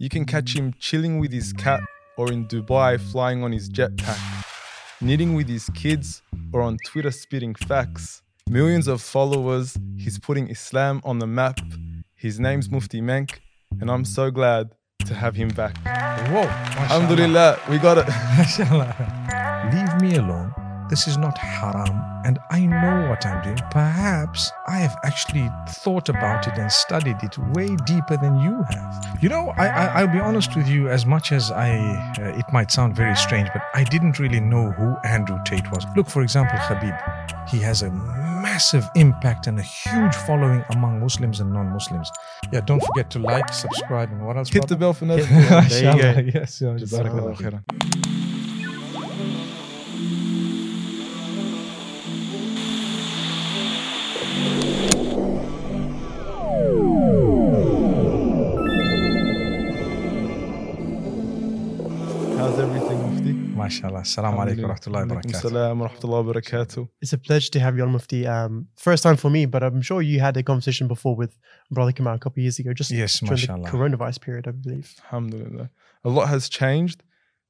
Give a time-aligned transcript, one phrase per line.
[0.00, 0.58] You can catch mm.
[0.58, 1.80] him chilling with his cat
[2.16, 4.44] or in Dubai flying on his jetpack,
[5.00, 8.22] knitting with his kids or on Twitter spitting facts.
[8.48, 11.58] Millions of followers, he's putting Islam on the map.
[12.14, 13.40] His name's Mufti Menk,
[13.80, 14.70] and I'm so glad
[15.04, 15.76] to have him back.
[15.84, 16.44] Whoa.
[16.44, 16.82] mashallah.
[16.82, 18.06] Alhamdulillah, we got it.
[18.38, 19.70] Mashallah.
[19.72, 20.52] Leave me alone.
[20.88, 23.60] This is not haram, and I know what I'm doing.
[23.70, 29.18] Perhaps I have actually thought about it and studied it way deeper than you have.
[29.20, 30.88] You know, I, I, I'll be honest with you.
[30.88, 31.70] As much as I,
[32.18, 35.84] uh, it might sound very strange, but I didn't really know who Andrew Tate was.
[35.94, 36.94] Look, for example, Habib.
[37.50, 42.10] He has a massive impact and a huge following among Muslims and non-Muslims.
[42.52, 44.48] Yeah, don't forget to like, subscribe, and what else?
[44.48, 45.26] Hit the bell for nothing.
[45.68, 46.30] There you go.
[46.38, 46.76] Yes, yeah,
[63.68, 63.82] Mufti?
[63.82, 64.00] MashaAllah.
[64.00, 65.42] Assalamu alaikum wa rahmatullahi wa Alaikum barakatuh.
[65.42, 66.88] salam wa rahmatullahi.
[67.00, 68.26] It's a pleasure to have you on Mufti.
[68.26, 71.36] Um, first time for me, but I'm sure you had a conversation before with
[71.70, 73.68] Brother Kamal a couple of years ago, just Yes, during the mashallah.
[73.70, 74.94] coronavirus period, I believe.
[75.04, 75.70] Alhamdulillah.
[76.04, 77.02] A lot has changed.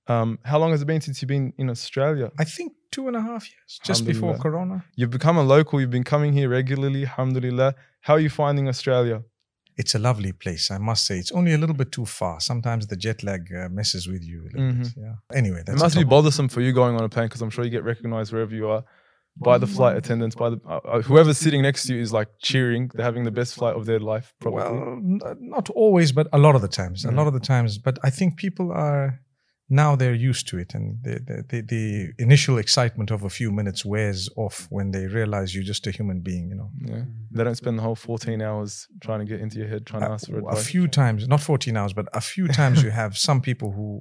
[0.06, 2.30] Um, how long has it been since you've been in Australia?
[2.38, 4.84] I think two and a half years, just before Corona.
[4.96, 7.74] You've become a local, you've been coming here regularly, alhamdulillah.
[8.00, 9.22] How are you finding Australia?
[9.80, 11.16] It's a lovely place, I must say.
[11.22, 12.40] It's only a little bit too far.
[12.40, 14.92] Sometimes the jet lag uh, messes with you a little bit.
[14.96, 15.14] Yeah.
[15.40, 17.64] Anyway, that's it must be bothersome for you going on a plane because I'm sure
[17.64, 18.82] you get recognized wherever you are
[19.40, 22.28] by the flight attendants, by the uh, uh, whoever's sitting next to you is like
[22.40, 22.90] cheering.
[22.92, 24.64] They're having the best flight of their life, probably.
[24.64, 27.04] Well, n- not always, but a lot of the times.
[27.04, 27.16] A Mm.
[27.18, 27.78] lot of the times.
[27.78, 29.20] But I think people are
[29.70, 33.84] now they're used to it, and the, the, the, initial excitement of a few minutes
[33.84, 36.48] wears off when they realize you're just a human being.
[36.48, 39.68] You know, yeah, they don't spend the whole 14 hours trying to get into your
[39.68, 42.48] head, trying to ask for advice a few times, not 14 hours, but a few
[42.48, 44.00] times you have some people who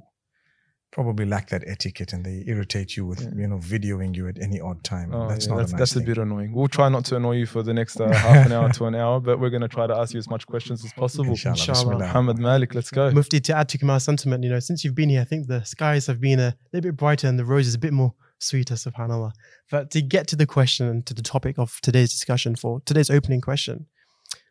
[0.90, 3.30] probably lack that etiquette and they irritate you with, Yeah.
[3.36, 5.12] you know, videoing you at any odd time.
[5.12, 6.52] Oh, that's yeah, not that's, a nice that's a bit annoying.
[6.52, 8.94] We'll try not to annoy you for the next uh, half an hour to an
[8.94, 11.26] hour, but we're going to try to ask you as much questions as possible.
[11.30, 11.54] Inshallah.
[11.54, 11.78] Inshallah.
[11.78, 12.06] Bismillah.
[12.06, 13.10] Muhammad Malik, let's go.
[13.10, 15.62] Mufti, to add to Kamal's sentiment, you know, since you've been here, I think the
[15.64, 18.74] skies have been a little bit brighter and the rose is a bit more sweeter,
[18.74, 19.32] subhanAllah.
[19.70, 23.10] But to get to the question and to the topic of today's discussion for today's
[23.10, 23.86] opening question,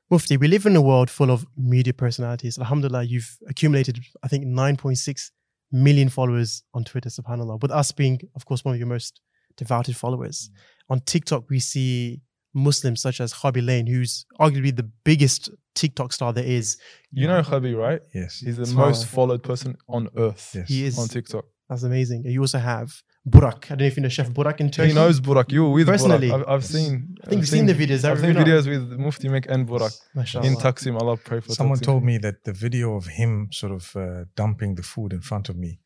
[0.10, 2.58] Mufti, we live in a world full of media personalities.
[2.58, 5.32] Alhamdulillah, you've accumulated, I think, 9.6
[5.72, 9.22] million followers on Twitter, subhanAllah, with us being, of course, one of your most
[9.58, 10.50] devoted followers.
[10.50, 10.94] Mm.
[10.94, 12.22] On TikTok, we see
[12.54, 16.78] Muslims such as Khaby Lame, who's arguably the biggest TikTok star there is.
[17.12, 18.02] You know Khaby, right?
[18.14, 18.40] Yes.
[18.40, 18.76] He's the Subhanallah.
[18.76, 20.68] most followed person on earth Yes.
[20.68, 21.46] He is on TikTok.
[21.70, 22.24] That's amazing.
[22.24, 23.66] And you also have Burak.
[23.66, 24.90] I don't know if you know Chef Burak in Turkey.
[24.90, 25.52] He knows Burak.
[25.52, 26.30] You were with Personally.
[26.30, 26.42] Burak.
[26.42, 26.92] I've, I've seen.
[27.24, 28.06] I think I've you've seen the videos.
[28.06, 30.48] I I've seen videos with Mufti Menk and Burak Mashallah.
[30.48, 31.00] in Taksim.
[31.02, 31.84] Allah pray for Someone Taksim.
[31.92, 35.50] told me that the video of him sort of uh, dumping the food in front
[35.50, 35.80] of me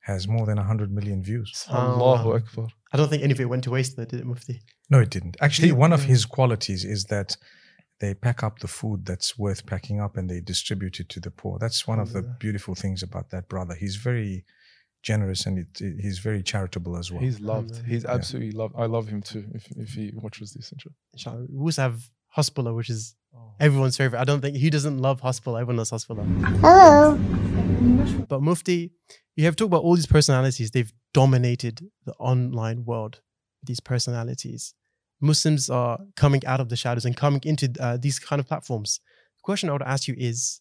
[0.00, 1.66] has more than 100 million views.
[1.70, 2.68] Allahu Akbar.
[2.92, 4.60] I don't think any of it went to waste though, did it, Mufti?
[4.90, 5.36] No, it didn't.
[5.40, 7.36] Actually, one of his qualities is that
[8.00, 11.30] they pack up the food that's worth packing up and they distribute it to the
[11.30, 11.58] poor.
[11.58, 13.74] That's one of the beautiful things about that brother.
[13.74, 14.44] He's very
[15.10, 17.20] generous and it, it- he's very charitable as well.
[17.26, 17.70] He's loved.
[17.70, 17.88] Alhamdulillah.
[17.94, 18.14] He's Yeah.
[18.16, 18.74] absolutely loved.
[18.84, 19.44] I love him too.
[19.58, 20.96] If if he watches this, inshallah.
[21.16, 21.46] Inshallah.
[21.50, 21.98] We also have
[22.36, 23.14] Hasbulla, which is
[23.60, 24.20] everyone's favorite.
[24.20, 25.60] I don't think who doesn't love Hasbulla.
[25.60, 26.24] Everyone loves Hasbulla.
[26.64, 27.16] Hello.
[28.28, 28.80] But Mufti,
[29.36, 30.70] you have talked about all these personalities.
[30.70, 31.76] They've dominated
[32.06, 33.20] the online world.
[33.62, 34.74] These personalities.
[35.20, 39.00] Muslims are coming out of the shadows and coming into uh, these kind of platforms.
[39.38, 40.60] The question I would ask you is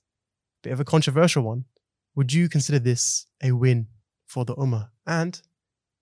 [0.63, 1.65] a bit of a controversial one.
[2.15, 3.87] Would you consider this a win
[4.33, 4.89] for the Ummah?
[5.05, 5.41] And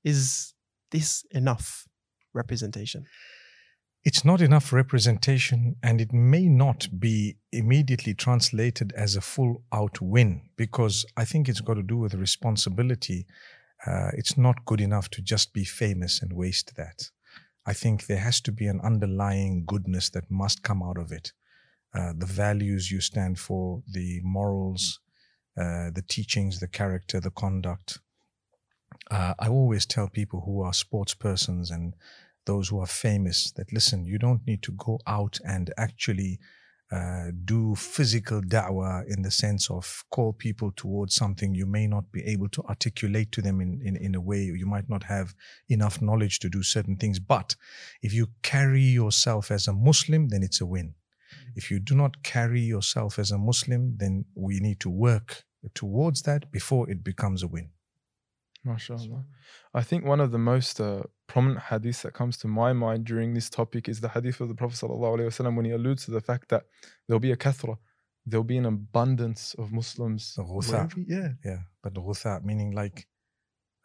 [0.04, 0.54] is
[0.92, 1.88] this enough
[2.34, 3.06] representation?
[4.04, 10.02] it's not enough representation and it may not be immediately translated as a full out
[10.02, 13.28] win because I think it's got to do with responsibility.
[13.86, 17.10] Uh, it's not good enough to just be famous and waste that.
[17.66, 21.32] I think there has to be an underlying goodness that must come out of it.
[21.94, 25.00] Uh, the values you stand for, the morals,
[25.56, 28.00] uh, the teachings, the character, the conduct.
[29.10, 31.96] Uh, I always tell people who are sports persons and
[32.46, 36.40] those who are famous that listen, you don't need to go out and actually
[36.92, 42.12] uh, do physical da'wah in the sense of call people towards something you may not
[42.12, 45.34] be able to articulate to them in, in, in a way you might not have
[45.70, 47.18] enough knowledge to do certain things.
[47.18, 47.56] But
[48.02, 50.96] if you carry yourself as a Muslim, then it's a win.
[51.56, 55.44] If you do not carry yourself as a Muslim, then we need to work
[55.74, 57.70] towards that before it becomes a win.
[58.66, 59.24] MashaAllah.
[59.74, 63.34] I think one of the most uh, prominent hadiths that comes to my mind during
[63.34, 66.50] this topic is the hadith of the Prophet ﷺ when he alludes to the fact
[66.50, 66.64] that
[67.08, 67.78] there'll be a kathra,
[68.26, 70.36] there'll be an abundance of Muslims.
[70.36, 70.92] The ghutha.
[71.08, 71.30] Yeah.
[71.44, 73.08] Yeah, but ghutha meaning like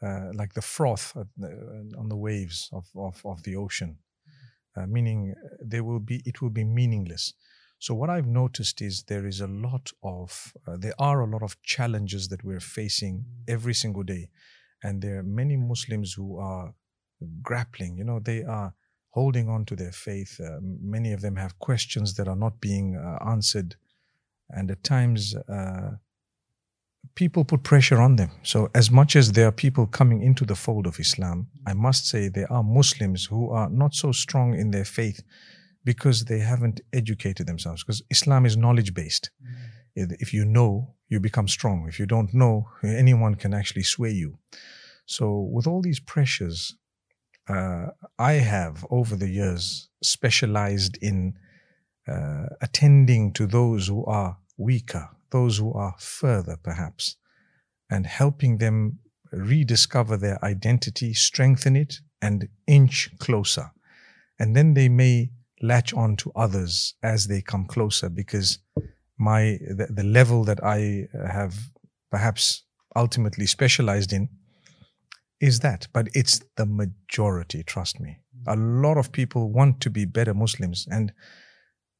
[0.02, 3.96] uh, like the froth the- on the waves of, of, of the ocean,
[4.76, 7.32] uh, meaning uh, there will be it will be meaningless.
[7.78, 11.42] So what I've noticed is there is a lot of uh, there are a lot
[11.42, 14.28] of challenges that we're facing every single day,
[14.82, 16.74] and there are many Muslims who are
[17.42, 17.96] grappling.
[17.96, 18.74] You know, they are
[19.10, 20.40] holding on to their faith.
[20.40, 23.76] Uh, many of them have questions that are not being uh, answered,
[24.50, 25.34] and at times.
[25.34, 25.96] Uh,
[27.14, 28.30] people put pressure on them.
[28.42, 32.06] So, as much as there are people coming into the fold of Islam, I must
[32.06, 35.22] say there are Muslims who are not so strong in their faith
[35.84, 37.82] because they haven't educated themselves.
[37.82, 39.30] Because Islam is knowledge based.
[39.94, 41.86] If you know, you become strong.
[41.88, 44.38] If you don't know, anyone can actually sway you.
[45.06, 46.74] So, with all these pressures,
[47.48, 47.88] uh,
[48.18, 51.38] I have over the years specialized in
[52.08, 57.16] uh, attending to those who are weaker, those who are further perhaps,
[57.88, 58.98] and helping them
[59.32, 63.70] rediscover their identity, strengthen it, and inch closer.
[64.38, 65.30] And then they may
[65.62, 68.58] latch on to others as they come closer because
[69.18, 71.54] my the, the level that I have
[72.10, 72.62] perhaps
[72.94, 74.28] ultimately specialized in
[75.40, 78.18] is that but it's the majority trust me.
[78.46, 81.12] A lot of people want to be better muslims and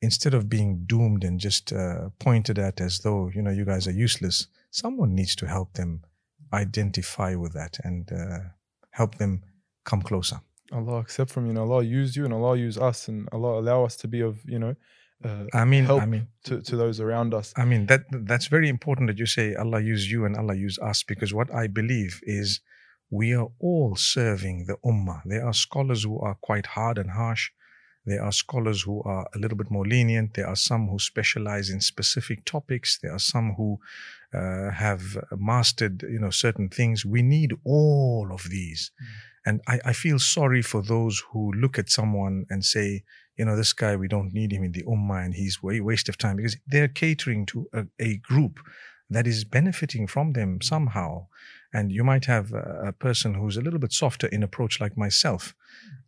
[0.02, 3.86] instead of being doomed and just uh, pointed at as though you know you guys
[3.86, 6.02] are useless someone needs to help them
[6.52, 8.38] identify with that and uh,
[8.90, 9.42] help them
[9.84, 10.40] come closer.
[10.72, 13.84] Allah accept from you and Allah use you and Allah use us and Allah allow
[13.84, 14.74] us to be of, you know,
[15.24, 17.52] uh, i mean help i mean to, to those around us.
[17.56, 20.78] I mean that that's very important that you say Allah use you and Allah use
[20.78, 22.60] us because what I believe is
[23.10, 25.22] we are all serving the ummah.
[25.24, 27.50] There are scholars who are quite hard and harsh.
[28.04, 30.34] There are scholars who are a little bit more lenient.
[30.34, 32.98] There are some who specialize in specific topics.
[33.02, 33.80] There are some who
[34.32, 37.04] uh, have mastered, you know, certain things.
[37.04, 38.92] We need all of these.
[39.44, 43.02] And I, I feel sorry for those who look at someone and say,
[43.36, 46.08] you know, this guy, we don't need him in the ummah and he's a waste
[46.08, 48.60] of time because they're catering to a, a group
[49.10, 51.26] that is benefiting from them somehow.
[51.72, 54.96] And you might have a, a person who's a little bit softer in approach, like
[54.96, 55.54] myself.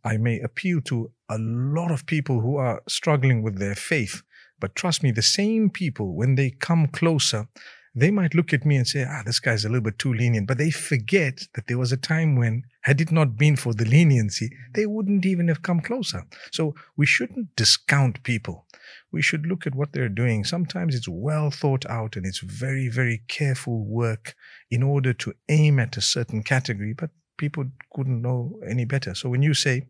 [0.03, 4.23] I may appeal to a lot of people who are struggling with their faith.
[4.59, 7.47] But trust me, the same people, when they come closer,
[7.95, 10.47] they might look at me and say, ah, this guy's a little bit too lenient.
[10.47, 13.85] But they forget that there was a time when, had it not been for the
[13.85, 16.25] leniency, they wouldn't even have come closer.
[16.51, 18.65] So we shouldn't discount people.
[19.11, 20.43] We should look at what they're doing.
[20.43, 24.33] Sometimes it's well thought out and it's very, very careful work
[24.71, 29.13] in order to aim at a certain category, but people couldn't know any better.
[29.13, 29.85] So when you say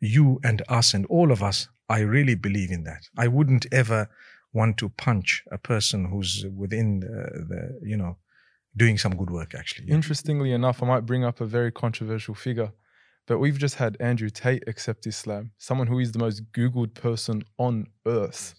[0.00, 3.02] you and us and all of us, I really believe in that.
[3.16, 4.10] I wouldn't ever
[4.52, 8.16] want to punch a person who's within the, the you know,
[8.76, 9.88] doing some good work actually.
[9.88, 12.72] Interestingly enough, I might bring up a very controversial figure,
[13.26, 17.42] but we've just had Andrew Tate accept Islam, someone who is the most Googled person
[17.58, 18.54] on earth.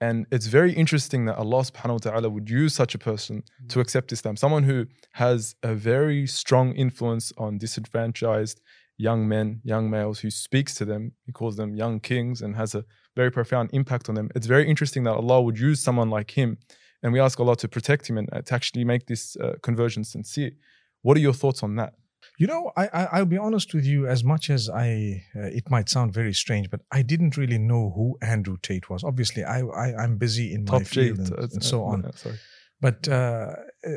[0.00, 3.68] And it's very interesting that Allah subhanahu wa ta'ala would use such a person mm.
[3.70, 8.60] to accept Islam, someone who has a very strong influence on disadvantaged
[8.98, 11.12] young men, young males, who speaks to them.
[11.24, 14.30] He calls them young kings and has a very profound impact on them.
[14.34, 16.58] It's very interesting that Allah would use someone like him.
[17.06, 20.02] And we ask Allah to protect him and uh, to actually make this uh, conversion
[20.02, 20.50] sincere.
[21.02, 21.94] What are your thoughts on that?
[22.36, 24.08] You know, I, I I'll be honest with you.
[24.08, 27.92] As much as I, uh, it might sound very strange, but I didn't really know
[27.94, 29.04] who Andrew Tate was.
[29.04, 31.92] Obviously, I, I I'm busy in my Top G, field and, uh, and so uh,
[31.92, 32.12] on.
[32.16, 32.38] sorry.
[32.80, 33.52] But uh,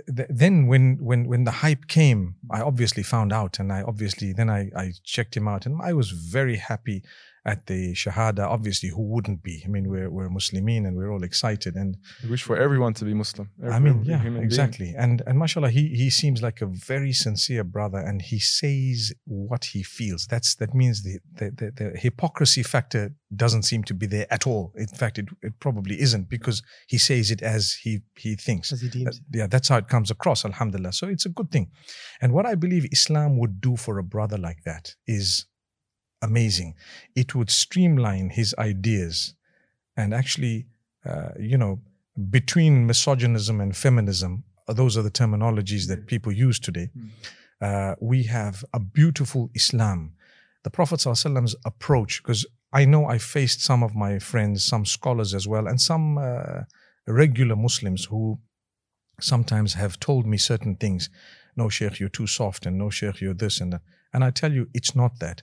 [0.08, 4.50] then when when when the hype came, I obviously found out, and I obviously then
[4.50, 7.03] I I checked him out, and I was very happy
[7.46, 8.46] at the Shahada.
[8.46, 9.63] Obviously, who wouldn't be?
[9.65, 13.05] I mean, we're we're Muslimin, and we're all excited, and We wish for everyone to
[13.05, 13.50] be Muslim.
[13.62, 14.43] Every, I mean, yeah, human being.
[14.43, 14.93] exactly.
[14.98, 19.65] And and mashallah, he he seems like a very sincere brother, and he says what
[19.65, 20.27] he feels.
[20.27, 24.46] That's that means the the, the, the hypocrisy factor doesn't seem to be there at
[24.46, 24.74] all.
[24.75, 28.72] In fact, it it probably isn't because he says it as he he thinks.
[28.74, 30.45] as he Uh, yeah, that's how it comes across.
[30.45, 30.93] Alhamdulillah.
[30.93, 31.71] So it's a good thing.
[32.21, 35.45] And what I believe Islam would do for a brother like that is
[36.21, 36.75] amazing.
[37.15, 39.36] It would streamline his ideas
[40.00, 40.65] and actually,
[41.05, 41.81] uh, you know,
[42.29, 46.89] between misogynism and feminism, uh, those are the terminologies that people use today.
[47.62, 50.13] Uh, we have a beautiful Islam.
[50.63, 55.33] The Prophet ﷺ's approach, because I know I faced some of my friends, some scholars
[55.33, 56.62] as well, and some uh,
[57.07, 58.39] regular Muslims who
[59.21, 61.09] sometimes have told me certain things.
[61.55, 63.81] No, Sheikh, you're too soft, and no, Sheikh, you're this and that.
[64.13, 65.41] And I tell you, it's not that.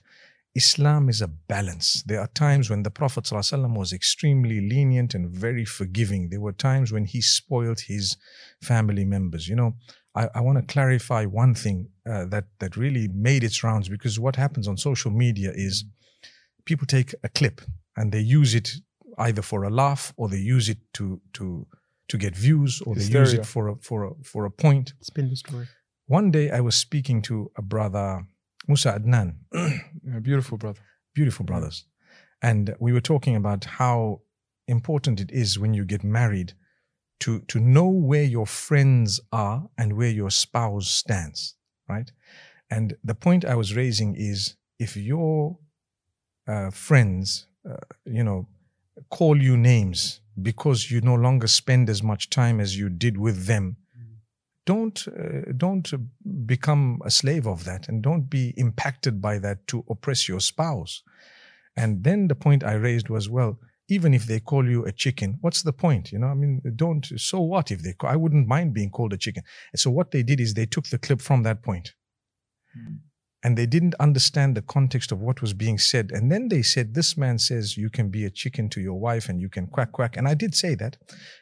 [0.55, 2.03] Islam is a balance.
[2.07, 6.29] There are times when the Prophet ﷺ was extremely lenient and very forgiving.
[6.29, 8.17] There were times when he spoiled his
[8.63, 9.47] family members.
[9.47, 9.75] You know,
[10.15, 14.19] I, I want to clarify one thing uh, that that really made its rounds because
[14.19, 15.85] what happens on social media is
[16.65, 17.61] people take a clip
[17.95, 18.71] and they use it
[19.19, 21.67] either for a laugh or they use it to to
[22.09, 24.93] to get views or they use it for a for a for a point.
[25.01, 25.67] Spin the story.
[26.07, 28.25] One day I was speaking to a brother,
[28.67, 30.79] Musa Adnan, Yeah, beautiful, brother.
[31.13, 31.85] beautiful brothers.
[32.41, 34.21] And we were talking about how
[34.67, 36.53] important it is when you get married
[37.19, 41.55] to, to know where your friends are and where your spouse stands,
[41.89, 42.11] right?
[42.69, 45.57] And the point I was raising is if your
[46.47, 48.47] uh, friends, uh, you know,
[49.09, 53.45] call you names because you no longer spend as much time as you did with
[53.45, 53.77] them,
[54.65, 55.91] don't uh, don't
[56.45, 61.01] become a slave of that and don't be impacted by that to oppress your spouse.
[61.75, 65.37] And then the point i raised was well even if they call you a chicken
[65.41, 66.11] what's the point?
[66.11, 69.13] You know i mean don't so what if they call, i wouldn't mind being called
[69.13, 69.43] a chicken.
[69.71, 71.93] And so what they did is they took the clip from that point
[73.43, 76.11] and they didn't understand the context of what was being said.
[76.11, 79.29] And then they said, This man says you can be a chicken to your wife
[79.29, 80.17] and you can quack, quack.
[80.17, 80.97] And I did say that.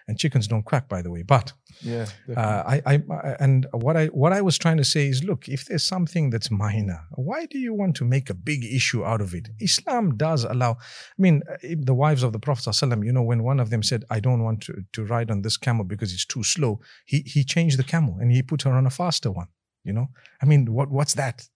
[0.08, 1.24] And chickens don't quack, by the way.
[1.24, 3.02] But Yeah, uh, I, I,
[3.40, 6.52] and what I, what I was trying to say is, look, if there's something that's
[6.52, 9.48] minor, why do you want to make a big issue out of it?
[9.60, 10.72] Islam does allow.
[10.74, 12.66] I mean, uh, the wives of the Prophet
[13.04, 15.58] you know, when one of them said, "I don't want to, to ride on this
[15.58, 18.86] camel because it's too slow," he he changed the camel and he put her on
[18.86, 19.48] a faster one.
[19.84, 20.08] You know,
[20.42, 21.48] I mean, what what's that?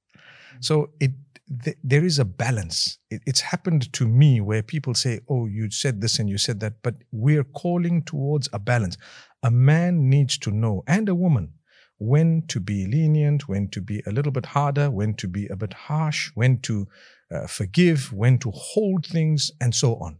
[0.59, 1.11] So it
[1.63, 2.97] th- there is a balance.
[3.09, 6.59] It, it's happened to me where people say, "Oh, you said this and you said
[6.59, 8.97] that," but we're calling towards a balance.
[9.43, 11.53] A man needs to know, and a woman,
[11.97, 15.55] when to be lenient, when to be a little bit harder, when to be a
[15.55, 16.87] bit harsh, when to
[17.31, 20.19] uh, forgive, when to hold things, and so on.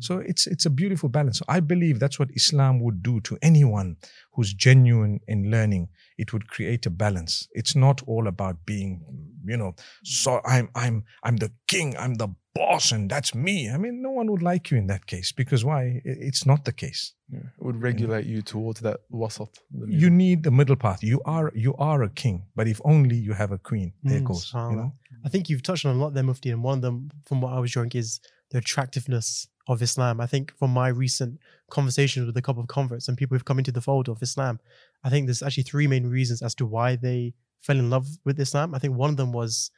[0.00, 1.42] So it's it's a beautiful balance.
[1.48, 3.96] I believe that's what Islam would do to anyone
[4.34, 5.88] who's genuine in learning.
[6.16, 7.48] It would create a balance.
[7.52, 9.02] It's not all about being,
[9.46, 9.74] you know,
[10.04, 13.70] so I'm I'm I'm the king, I'm the boss, and that's me.
[13.70, 16.00] I mean, no one would like you in that case because why?
[16.04, 17.14] It's not the case.
[17.30, 19.48] yeah, it would regulate you towards that wasat.
[19.70, 19.86] the.
[20.02, 21.02] You need the middle path.
[21.02, 23.92] You are you are a king, but if only you have a queen.
[24.02, 24.52] There Mm, goes.
[24.54, 24.92] You know.
[25.26, 27.52] I think you've touched on a lot there, Mufti, and one of them, from what
[27.52, 30.20] I was showing, is the attractiveness of Islam.
[30.20, 31.38] I think from my recent
[31.70, 34.58] conversations with a couple of converts and people who've come into the fold of Islam,
[35.04, 38.40] I think there's actually three main reasons as to why they fell in love with
[38.40, 38.74] Islam.
[38.74, 39.70] I think one of them was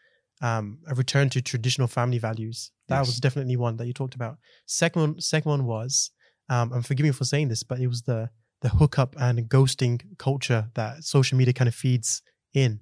[0.42, 2.70] um, a return to traditional family values.
[2.88, 3.06] That Yes.
[3.08, 4.38] was definitely one that you talked about.
[4.66, 6.10] Second one, second one was,
[6.48, 8.30] um, and forgive me for saying this, but it was the
[8.62, 12.20] the hookup and ghosting culture that social media kind of feeds
[12.52, 12.80] in.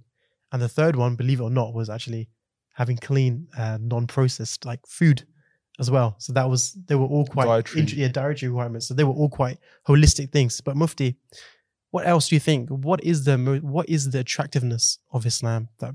[0.51, 2.29] And the third one, believe it or not, was actually
[2.75, 5.25] having clean, uh, non-processed like food
[5.79, 6.17] as well.
[6.19, 7.81] So that was they were all quite Dietary.
[7.81, 8.89] int- yeah, dietary requirements.
[8.89, 10.61] So they were all quite holistic things.
[10.61, 11.17] But Mufti,
[11.91, 12.69] what else do you think?
[12.69, 15.95] What is the what is the attractiveness of Islam that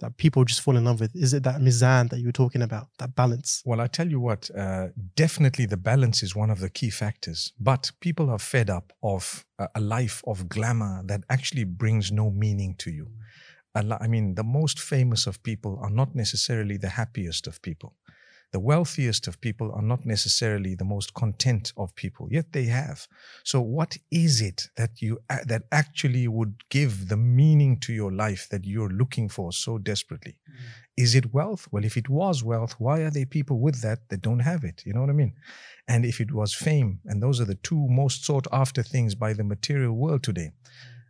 [0.00, 1.14] that people just fall in love with?
[1.16, 3.62] Is it that mizan that you were talking about, that balance?
[3.66, 7.52] Well, I tell you what, uh, definitely the balance is one of the key factors.
[7.58, 12.30] But people are fed up of a, a life of glamour that actually brings no
[12.30, 13.08] meaning to you.
[13.74, 17.94] I mean, the most famous of people are not necessarily the happiest of people.
[18.50, 23.06] The wealthiest of people are not necessarily the most content of people, yet they have.
[23.44, 28.48] So, what is it that you that actually would give the meaning to your life
[28.50, 30.38] that you're looking for so desperately?
[30.96, 31.68] Is it wealth?
[31.70, 34.82] Well, if it was wealth, why are there people with that that don't have it?
[34.86, 35.34] You know what I mean?
[35.86, 39.34] And if it was fame, and those are the two most sought after things by
[39.34, 40.52] the material world today,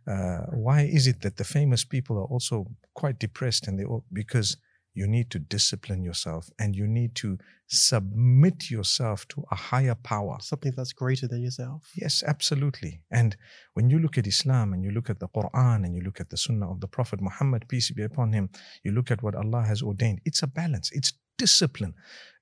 [0.07, 3.67] uh, why is it that the famous people are also quite depressed?
[3.67, 4.57] And they all, because
[4.93, 10.37] you need to discipline yourself and you need to submit yourself to a higher power.
[10.41, 11.91] Something that's greater than yourself.
[11.95, 13.01] Yes, absolutely.
[13.11, 13.37] And
[13.73, 16.29] when you look at Islam and you look at the Quran and you look at
[16.29, 18.49] the Sunnah of the Prophet Muhammad, peace be upon him,
[18.83, 21.93] you look at what Allah has ordained, it's a balance, it's discipline.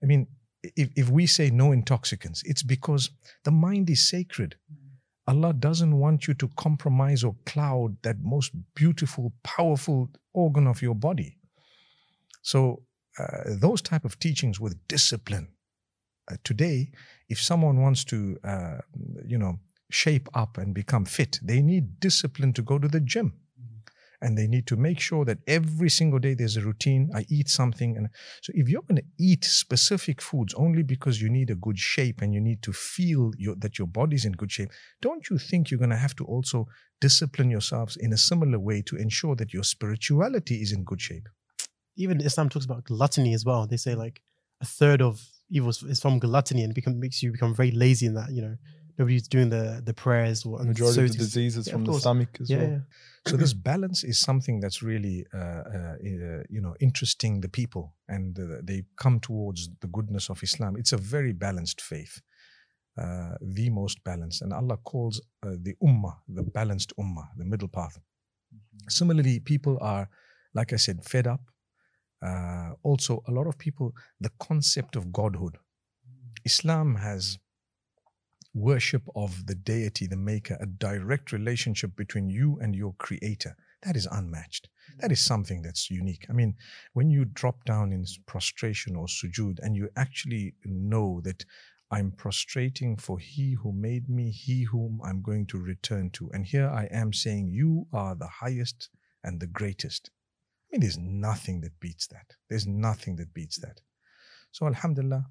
[0.01, 0.27] I mean,
[0.63, 3.09] if, if we say no intoxicants, it's because
[3.43, 4.55] the mind is sacred.
[5.27, 10.95] Allah doesn't want you to compromise or cloud that most beautiful, powerful organ of your
[10.95, 11.37] body.
[12.47, 12.83] So,
[13.19, 15.49] uh, those type of teachings with discipline.
[16.31, 16.91] Uh, today,
[17.27, 18.77] if someone wants to, uh,
[19.25, 19.59] you know,
[19.91, 23.33] shape up and become fit, they need discipline to go to the gym.
[24.21, 27.11] And they need to make sure that every single day there's a routine.
[27.13, 27.97] I eat something.
[27.97, 28.07] And
[28.41, 32.21] so if you're going to eat specific foods only because you need a good shape
[32.21, 34.69] and you need to feel your, that your body's in good shape,
[35.01, 36.65] don't you think you're going to have to also
[37.01, 41.27] discipline yourselves in a similar way to ensure that your spirituality is in good shape?
[41.97, 43.67] Even Islam talks about gluttony as well.
[43.67, 44.21] They say like
[44.61, 45.13] a third of
[45.49, 48.29] evil is- from gluttony and become makes you become very lazy in that.
[48.31, 48.55] You know,
[48.97, 52.31] nobody's doing the the prayers or Majority so of the diseases yeah, from the stomach
[52.41, 52.69] as Yeah, well.
[52.71, 52.79] yeah.
[53.31, 57.85] So this balance is something that's really, uh, uh, uh, you know, interesting the people,
[58.07, 60.77] and uh, they come towards the goodness of Islam.
[60.77, 62.21] It's a very balanced faith,
[63.01, 67.67] uh, the most balanced, and Allah calls uh, the ummah the balanced ummah, the middle
[67.67, 67.99] path.
[68.89, 70.09] Similarly, people are,
[70.53, 71.41] like I said, fed up.
[72.21, 75.57] Uh, also, a lot of people, the concept of godhood.
[76.45, 77.37] Islam has
[78.53, 83.55] worship of the deity, the maker, a direct relationship between you and your creator.
[83.83, 84.69] That is unmatched.
[84.99, 86.25] That is something that's unique.
[86.29, 86.55] I mean,
[86.93, 91.45] when you drop down in prostration or sujood and you actually know that
[91.91, 96.29] I'm prostrating for he who made me, he whom I'm going to return to.
[96.33, 98.89] And here I am saying, You are the highest
[99.23, 100.09] and the greatest.
[100.67, 102.35] I mean, there's nothing that beats that.
[102.49, 103.81] There's nothing that beats that.
[104.51, 105.25] So, Alhamdulillah,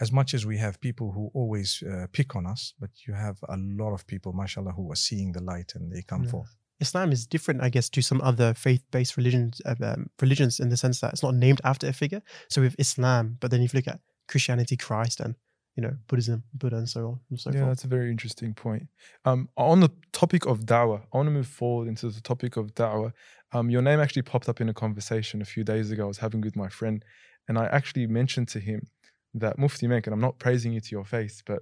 [0.00, 3.38] as much as we have people who always uh, pick on us, but you have
[3.48, 6.30] a lot of people, mashallah, who are seeing the light and they come Yeah.
[6.30, 6.56] forth.
[6.80, 9.60] Islam is different, I guess, to some other faith-based religions.
[9.64, 12.22] uh, Um, religions in the sense that it's not named after a figure.
[12.48, 15.36] So with Islam, but then if you look at Christianity, Christ, and
[15.76, 17.70] you know Buddhism, Buddha, and so on and so yeah, forth.
[17.70, 18.86] that's a very interesting point.
[19.24, 22.74] Um, on the topic of da'wah, I want to move forward into the topic of
[22.74, 23.12] da'wah.
[23.52, 26.18] Um, your name actually popped up in a conversation a few days ago I was
[26.18, 27.04] having with my friend,
[27.48, 28.86] and I actually mentioned to him
[29.34, 31.60] that Mufti Menk, and I'm not praising you to your face, but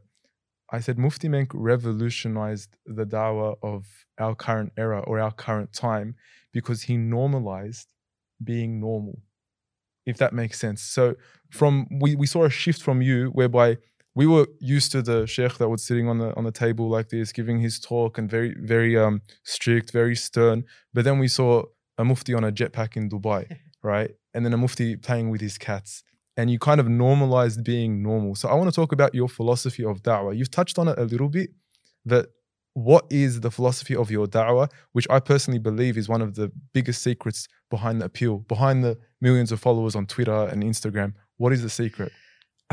[0.72, 3.86] I said Mufti Menk revolutionized the da'wah of
[4.18, 6.14] our current era or our current time
[6.52, 7.92] because he normalized
[8.42, 9.20] being normal,
[10.06, 10.82] if that makes sense.
[10.82, 11.14] So
[11.50, 13.78] from we, we saw a shift from you whereby
[14.20, 17.08] we were used to the sheikh that was sitting on the on the table like
[17.08, 20.58] this, giving his talk and very very um strict, very stern.
[20.92, 21.50] But then we saw
[21.96, 23.42] a mufti on a jetpack in Dubai,
[23.82, 24.10] right?
[24.34, 26.02] And then a mufti playing with his cats.
[26.36, 28.34] And you kind of normalized being normal.
[28.34, 30.36] So I want to talk about your philosophy of da'wah.
[30.36, 31.50] You've touched on it a little bit.
[32.04, 32.26] That
[32.74, 36.52] what is the philosophy of your da'wah, which I personally believe is one of the
[36.76, 41.14] biggest secrets behind the appeal, behind the millions of followers on Twitter and Instagram.
[41.38, 42.12] What is the secret?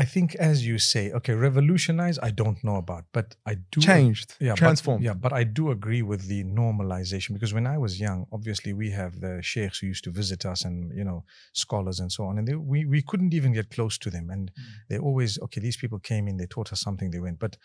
[0.00, 3.80] I think, as you say, okay, revolutionize, I don't know about, but I do.
[3.80, 5.00] Changed, yeah, transformed.
[5.00, 8.72] But, yeah, but I do agree with the normalization because when I was young, obviously
[8.72, 12.24] we have the sheikhs who used to visit us and you know scholars and so
[12.24, 14.62] on, and they, we we couldn't even get close to them, and mm.
[14.88, 15.60] they always okay.
[15.60, 17.56] These people came in, they taught us something, they went, but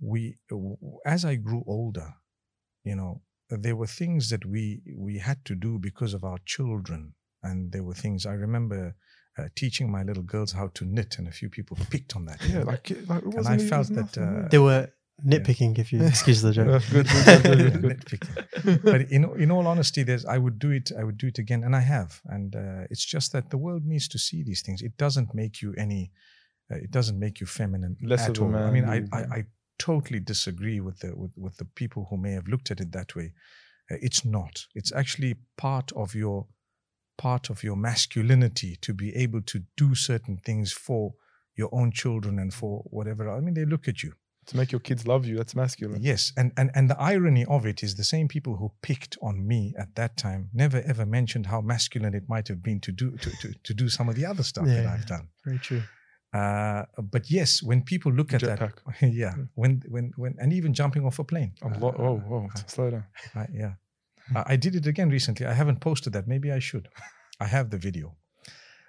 [0.00, 0.36] we
[1.04, 2.14] as I grew older,
[2.84, 7.14] you know, there were things that we we had to do because of our children,
[7.42, 8.94] and there were things I remember.
[9.38, 12.40] Uh, teaching my little girls how to knit, and a few people picked on that.
[12.48, 14.88] Yeah, like, like it and wasn't- I felt that uh, They were
[15.24, 16.82] nitpicking, if you excuse the joke.
[16.90, 17.98] good, good, good, good, good.
[18.00, 18.82] nitpicking.
[18.82, 20.90] but in in all honesty, there's I would do it.
[20.98, 22.20] I would do it again, and I have.
[22.24, 24.80] And uh, it's just that the world needs to see these things.
[24.82, 26.12] It doesn't make you any.
[26.70, 28.56] Uh, it doesn't make you feminine Less at of a all.
[28.68, 29.44] I mean, I, I I
[29.78, 33.14] totally disagree with the with, with the people who may have looked at it that
[33.14, 33.32] way.
[33.90, 34.64] Uh, it's not.
[34.74, 36.46] It's actually part of your
[37.16, 41.14] part of your masculinity to be able to do certain things for
[41.54, 43.30] your own children and for whatever.
[43.30, 44.12] I mean, they look at you.
[44.46, 46.02] to make your kids love you, that's masculine.
[46.02, 49.34] Yes, and, and and the irony of it is the same people who picked on
[49.52, 53.08] me at that time never ever mentioned how masculine it might have been to do
[53.22, 55.26] to, to, to do some of the other stuff that I've done.
[55.44, 55.82] Very true.
[56.32, 56.82] Uh,
[57.14, 58.58] but yes, when people look at that,
[59.22, 61.52] yeah, when when when and even jumping off a plane.
[61.62, 63.04] Uh, Oh, whoa, slow down.
[63.62, 63.74] Yeah,
[64.34, 65.46] I, did it again recently.
[65.46, 66.26] I haven't posted that.
[66.26, 66.88] Maybe I should.
[67.40, 68.16] I have the video.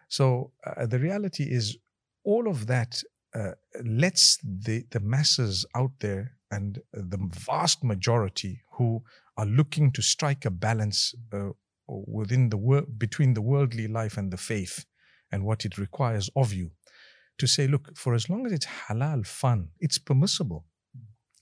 [0.10, 1.78] So uh, the reality is,
[2.24, 3.02] all of that
[3.34, 3.52] uh,
[3.84, 9.04] lets the the masses out there and the vast majority who
[9.38, 11.50] are looking to strike a balance uh,
[11.88, 14.86] within the wor- between the worldly life and the faith
[15.32, 16.72] and what it requires of you
[17.38, 20.66] to say look for as long as it's halal fun it's permissible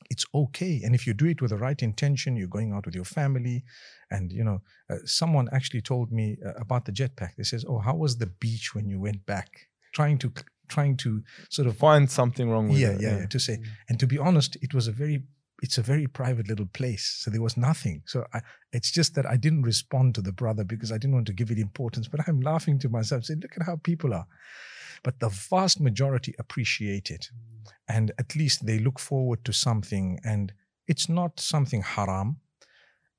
[0.10, 2.96] it's okay and if you do it with the right intention you're going out with
[2.96, 3.64] your family
[4.12, 7.80] and you know uh, someone actually told me uh, about the jetpack they says oh
[7.80, 9.50] how was the beach when you went back
[9.94, 10.32] trying to
[10.68, 13.02] trying to sort of Find something wrong with yeah, it.
[13.02, 13.60] yeah, yeah, to say.
[13.90, 15.24] And to be honest, it was a very,
[15.62, 17.20] it's a very private little place.
[17.20, 18.04] So there was nothing.
[18.06, 18.42] So I,
[18.72, 21.52] it's just that I didn't respond to the brother because I didn't want to give
[21.52, 22.08] it importance.
[22.08, 24.28] But I'm laughing to myself, saying, look at how people are.
[25.04, 27.30] But the vast majority appreciate it.
[27.88, 30.20] And at least they look forward to something.
[30.24, 30.54] And
[30.88, 32.38] it's not something haram.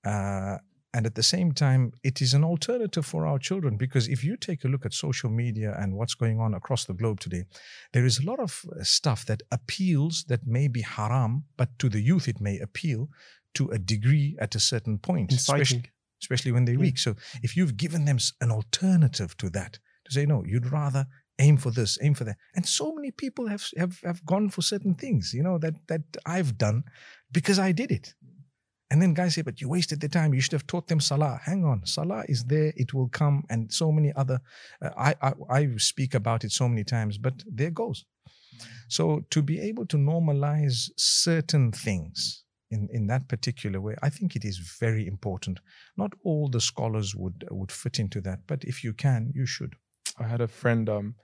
[0.05, 0.59] Uh,
[0.95, 4.35] and at the same time, it is an alternative for our children because if you
[4.37, 7.45] take a look at social media and what's going on across the globe today,
[7.93, 11.91] there is a lot of uh, stuff that appeals that may be haram, but to
[11.91, 13.11] the youth it may appeal
[13.55, 15.85] to a degree at a certain point, especially,
[16.23, 16.81] especially when they're Yeah.
[16.81, 16.99] weak.
[16.99, 20.45] So if you've given them an alternative to that, to say no.
[20.47, 21.07] You'd rather
[21.39, 22.37] aim for this, aim for that.
[22.55, 26.03] And so many people have have have gone for certain things, you know, that that
[26.25, 26.85] I've done
[27.33, 28.15] because I did it.
[28.89, 30.33] And then guys say, but you wasted the time.
[30.33, 31.41] You should have taught them Salah.
[31.45, 32.73] Hang on, Salah is there.
[32.77, 34.41] It will come, and so many other.
[34.81, 38.05] Uh, I, I I speak about it so many times, but there goes.
[38.89, 44.37] So to be able to normalize certain things in, in that particular way, I think
[44.37, 45.61] it is very important.
[45.97, 49.75] Not all the scholars would would fit into that, but if you can, you should.
[50.19, 51.15] I had a friend, um,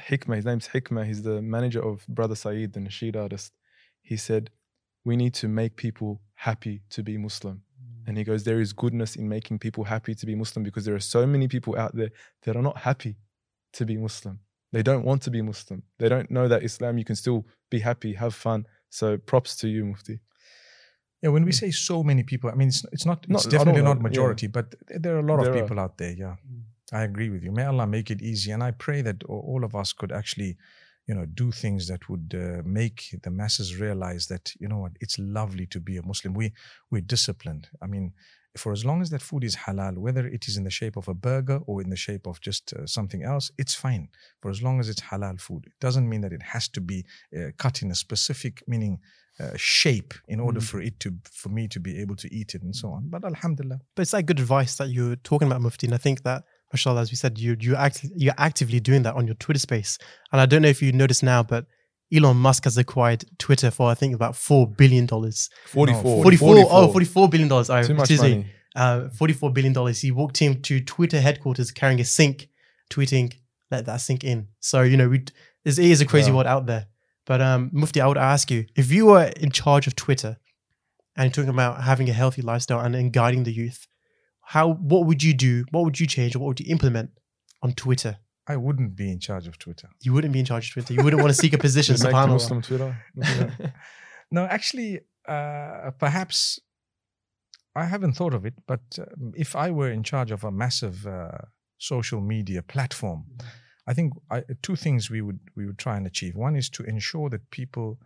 [0.00, 3.52] Hikmah, his name's Hikmah, he's the manager of Brother Saeed, the Nasheed artist.
[4.02, 4.50] He said,
[5.04, 7.62] We need to make people happy to be Muslim.
[7.82, 8.08] Mm.
[8.08, 10.94] And he goes, There is goodness in making people happy to be Muslim because there
[10.94, 12.10] are so many people out there
[12.42, 13.16] that are not happy
[13.72, 14.40] to be Muslim.
[14.72, 15.84] They don't want to be Muslim.
[15.98, 18.66] They don't know that Islam, you can still be happy, have fun.
[18.90, 20.20] So props to you, Mufti.
[21.22, 21.54] Yeah, when we mm.
[21.54, 24.74] say so many people, I mean it's it's not it's Not- definitely not majority, but
[24.88, 25.62] there are a lot There of are.
[25.62, 26.12] people out there.
[26.12, 26.62] Yeah, mm.
[26.92, 27.52] I agree with you.
[27.52, 30.56] May Allah make it easy, and I pray that all of us could actually,
[31.06, 34.92] you know, do things that would uh, make the masses realize that you know what,
[35.00, 36.34] it's lovely to be a Muslim.
[36.34, 36.52] We
[36.90, 37.68] we're disciplined.
[37.82, 38.12] I mean.
[38.56, 41.08] For as long as that food is halal, whether it is in the shape of
[41.08, 44.08] a burger or in the shape of just uh, something else, it's fine.
[44.40, 47.04] For as long as it's halal food, it doesn't mean that it has to be
[47.36, 49.00] uh, cut in a specific meaning
[49.40, 50.68] uh, shape in order Mm.
[50.70, 51.10] for it to
[51.42, 53.08] for me to be able to eat it and so on.
[53.08, 55.88] But Alhamdulillah, But it's like good advice that you're talking about, Mufti.
[55.88, 59.14] And I think that, mashallah, as we said, you you act you're actively doing that
[59.14, 59.98] on your Twitter space.
[60.32, 61.66] And I don't know if you noticed now, but
[62.14, 65.48] Elon Musk has acquired Twitter for I think about four billion dollars.
[65.66, 66.22] 44.
[66.22, 67.70] 44, oh, 44 billion dollars.
[67.70, 68.30] Oh, Too much excuse me.
[68.30, 68.46] money.
[68.76, 70.00] Uh, 44 billion dollars.
[70.00, 72.48] He walked into Twitter headquarters carrying a sink,
[72.90, 73.32] tweeting,
[73.70, 74.48] let that sink in.
[74.60, 75.24] So, you know, we,
[75.62, 76.34] there's, it is a crazy Yeah.
[76.36, 76.86] world out there.
[77.24, 80.36] But um, Mufti, I would ask you, if you were in charge of Twitter
[81.16, 83.86] and you're talking about having a healthy lifestyle and, and guiding the youth,
[84.46, 85.64] how what would you do?
[85.70, 86.36] What would you change?
[86.36, 87.10] What would you implement
[87.62, 88.18] on Twitter?
[88.46, 89.88] I wouldn't be in charge of Twitter.
[90.02, 90.92] You wouldn't be in charge of Twitter.
[90.92, 91.94] You wouldn't want to seek a position.
[91.94, 92.28] Just make the subhanAllah.
[92.28, 92.96] Muslim Twitter.
[94.30, 96.58] No, actually, uh, perhaps
[97.76, 98.54] I haven't thought of it.
[98.66, 101.38] But um, if I were in charge of a massive uh,
[101.78, 103.26] social media platform,
[103.86, 106.34] I think I, two things we would we would try and achieve.
[106.34, 107.98] One is to ensure that people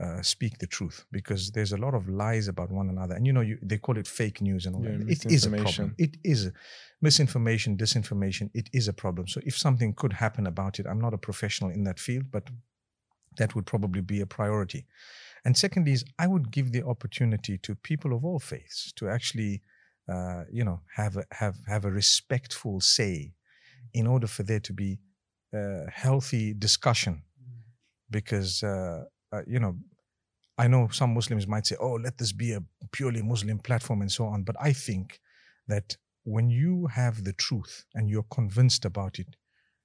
[0.00, 3.32] uh, speak the truth because there's a lot of lies about one another, and you
[3.32, 5.08] know you, they call it fake news and all Yeah, that.
[5.08, 5.94] It is a problem.
[5.94, 5.94] misinformation.
[5.98, 6.52] It is a-
[7.00, 8.50] misinformation, disinformation.
[8.54, 9.26] It is a problem.
[9.28, 12.50] So if something could happen about it, I'm not a professional in that field, but
[13.36, 14.86] that would probably be a priority.
[15.44, 19.62] And secondly, is I would give the opportunity to people of all faiths to actually,
[20.08, 23.34] uh, you know, have a, have have a respectful say,
[23.94, 24.98] in order for there to be
[25.54, 27.22] uh, healthy discussion.
[28.10, 29.76] Because uh, uh, you know,
[30.62, 34.12] I know some Muslims might say, "Oh, let this be a purely Muslim platform," and
[34.12, 34.42] so on.
[34.44, 35.20] But I think
[35.68, 39.36] that when you have the truth and you're convinced about it,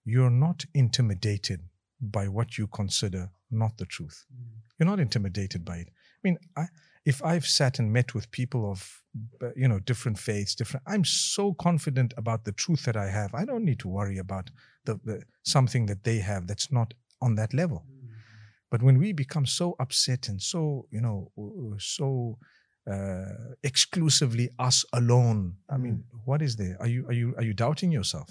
[0.03, 1.59] you're not intimidated
[1.99, 4.25] by what you consider not the truth.
[4.77, 5.89] You're not intimidated by it.
[5.89, 6.65] I mean, I,
[7.05, 9.03] if I've sat and met with people of,
[9.41, 13.33] uh, you know, different faiths, different, I'm so confident about the truth that I have.
[13.33, 14.49] I don't need to worry about
[14.85, 17.85] the, the something that they have that's not on that level.
[18.74, 22.38] But when we become so upset and so, you know, uh, so
[22.90, 26.76] uh, exclusively us alone, I mean, what is there?
[26.80, 28.30] Are you are you are you doubting yourself?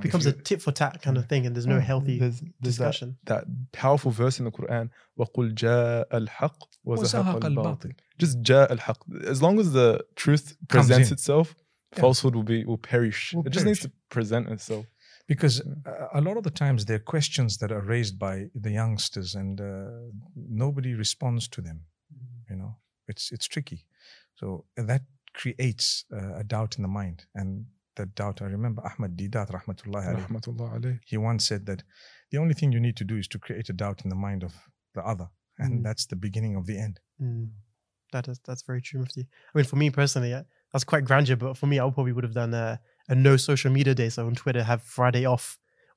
[0.00, 2.76] becomes a tit for tat kind of thing, and there's no Yeah, healthy there's, there's
[2.78, 3.16] that, discussion.
[3.26, 7.92] that powerful verse in the Quran وَقُلْ جَاءَ الْحَقِّ وَزَهَقَ وَزَهَقَ الْبَاطِلِ الْبَاطِلِ.
[8.18, 9.24] Just جاء الحق.
[9.26, 11.14] As long as the truth Comes presents in.
[11.14, 11.54] itself,
[11.94, 12.00] Yeah.
[12.00, 13.32] falsehood will be will perish.
[13.34, 13.92] Will it just needs perish.
[13.92, 14.86] to present itself.
[15.31, 18.71] because uh, a lot of the times there are questions that are raised by the
[18.81, 19.65] youngsters and uh,
[20.63, 21.77] nobody responds to them
[22.49, 22.71] you know
[23.11, 23.79] it's it's tricky
[24.39, 24.47] so
[24.91, 25.03] that
[25.41, 25.85] creates
[26.17, 27.49] uh, a doubt in the mind and
[27.97, 30.95] that doubt i remember Ahmed Deedat rahmatullah alayhi, Rahmatullah alayh.
[31.11, 31.81] he once said that
[32.31, 34.41] the only thing you need to do is to create a doubt in the mind
[34.49, 34.53] of
[34.95, 35.27] the other
[35.63, 35.83] and Mm.
[35.87, 36.95] that's the beginning of the end
[37.27, 37.49] Mm.
[38.15, 39.23] That is that's very true, Mufti.
[39.49, 41.37] I mean, for me personally, uh, that's quite grandeur.
[41.43, 42.67] But for me, I probably would have done a,
[43.11, 44.09] a no social media day.
[44.09, 45.45] So on Twitter, have Friday off,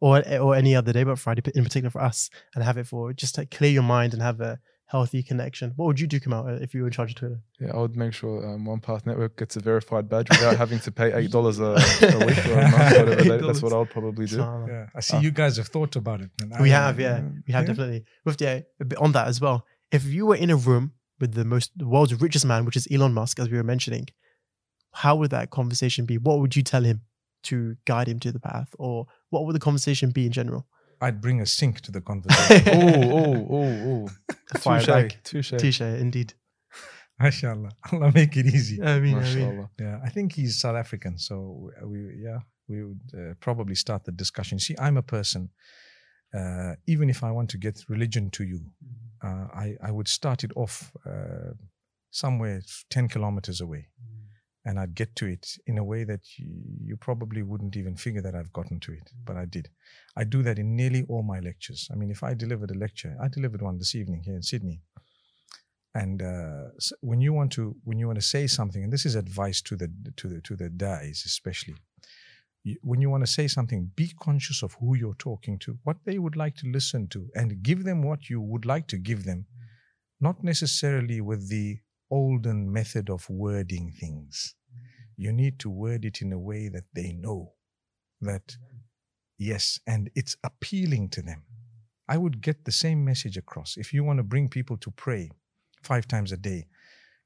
[0.00, 0.12] or
[0.46, 2.18] or any other day, but Friday in particular for us,
[2.55, 4.59] and have it for just to clear your mind and have a
[4.94, 5.72] healthy connection.
[5.77, 7.40] What would you do, come out if you were in charge of Twitter?
[7.61, 10.79] Yeah, I would make sure um, One Path Network gets a verified badge without having
[10.87, 13.14] to pay eight dollars a, a week or a month, whatever.
[13.31, 14.37] That, that's what I would probably do.
[14.37, 15.20] Yeah i see Ah.
[15.27, 16.62] you guys have thought about it man.
[16.62, 17.68] We I- have, yeah, we have Yeah.
[17.70, 18.00] definitely.
[18.27, 19.59] With the a bit on that as well.
[19.98, 20.85] If you were in a room
[21.20, 24.07] with the most the world's richest man, which is Elon Musk, as we were mentioning,
[24.95, 26.19] how would that conversation be?
[26.19, 27.03] What would you tell him
[27.45, 30.67] to guide him to the path, or what would the conversation be in general?
[31.01, 34.07] i'd bring a sink to the conversation oh, oh, oh,
[34.55, 34.59] oh.
[34.59, 35.25] Fire Touche, back.
[35.25, 35.51] touche.
[35.59, 36.35] Touche, indeed.
[37.19, 39.71] mashallah allah make it easy I mean, I mean, Mashallah.
[39.79, 44.13] Yeah, I think he's South African, so we yeah, we would uh, probably start the
[44.13, 44.59] discussion.
[44.59, 45.51] See, I'm a person.
[46.37, 48.61] Uh, even if I want to get religion to you,
[49.23, 51.53] uh, I, I would start it off uh,
[52.11, 53.87] somewhere 10 kilometers away.
[54.66, 56.48] And I'd get to it in a way that you,
[56.83, 59.68] you probably wouldn't even figure that I've gotten to it, but I did.
[60.16, 61.88] I do that in nearly all my lectures.
[61.92, 64.81] I mean, if I delivered a lecture, I delivered one this evening here in Sydney.
[65.94, 69.07] And uh, s- when you want to when you want to say something, and this
[69.07, 71.77] is advice to the to the to the dais especially,
[72.64, 75.98] you, when you want to say something, be conscious of who you're talking to, what
[76.05, 79.24] they would like to listen to, and give them what you would like to give
[79.24, 79.46] them,
[80.20, 81.79] not necessarily with the
[82.14, 84.55] olden method of wording things.
[85.16, 85.37] You mm-hmm.
[85.37, 87.55] need to word it in a way that they know
[88.20, 88.79] that mm-hmm.
[89.38, 91.42] yes, and it's appealing to them.
[92.09, 93.77] I would get the same message across.
[93.77, 95.31] If you want to bring people to pray
[95.83, 96.66] five times a day,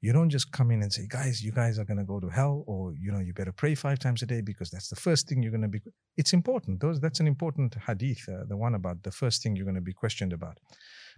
[0.01, 2.29] you don't just come in and say, guys, you guys are going to go to
[2.29, 5.27] hell, or, you know, you better pray five times a day because that's the first
[5.27, 5.81] thing you're going to be.
[6.15, 6.79] It's important.
[6.79, 9.81] Those, that's an important hadith, uh, the one about the first thing you're going to
[9.81, 10.57] be questioned about.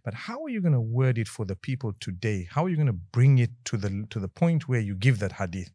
[0.03, 2.47] But how are you going to word it for the people today?
[2.49, 5.19] How are you going to bring it to the, to the point where you give
[5.19, 5.69] that hadith?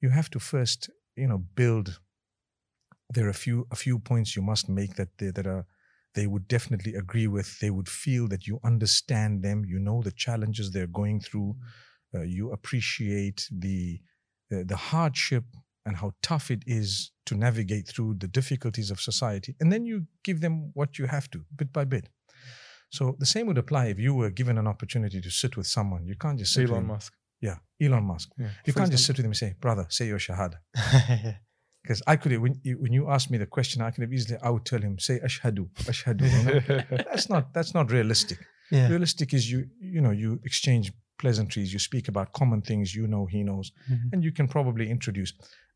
[0.00, 1.98] You have to first, you know, build.
[3.10, 5.66] There are a few, a few points you must make that they, that are
[6.14, 7.60] they would definitely agree with.
[7.60, 9.64] They would feel that you understand them.
[9.66, 11.56] You know the challenges they're going through.
[12.16, 14.00] Uh, you appreciate the,
[14.50, 15.44] the the hardship
[15.84, 20.06] and how tough it is to navigate through the difficulties of society, and then you
[20.24, 22.08] give them what you have to, bit by bit.
[22.90, 26.06] So the same would apply if you were given an opportunity to sit with someone.
[26.06, 26.86] You can't just sit Elon.
[26.86, 27.12] Musk.
[27.40, 28.30] Yeah, Elon Musk.
[28.38, 28.48] Yeah.
[28.64, 30.58] You can't just sit with him and say, "Brother, say your shahada."
[31.82, 34.36] Because I could, when you, when you asked me the question, I could have easily,
[34.42, 36.22] I would tell him, say ashhadu, ashhadu.
[36.22, 36.82] You know?
[37.10, 38.38] that's not that's not realistic.
[38.72, 38.88] yeah.
[38.88, 40.92] Realistic is you you know you exchange
[41.26, 44.12] pleasantries, you speak about common things, you know he knows, Mhm.
[44.12, 45.30] and you can probably introduce.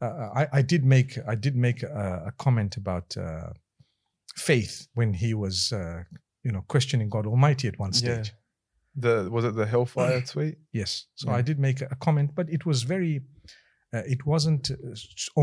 [0.04, 3.50] Uh, I I did make I did make a, a comment about uh,
[4.48, 6.02] faith when he was uh,
[6.46, 8.28] you know questioning God Almighty at one stage.
[8.28, 8.36] Yeah.
[9.04, 10.54] The was it the Hellfire tweet?
[10.80, 10.90] Yes.
[11.20, 11.38] So Yeah.
[11.38, 13.14] I did make a comment, but it was very,
[13.94, 14.76] uh, it wasn't uh,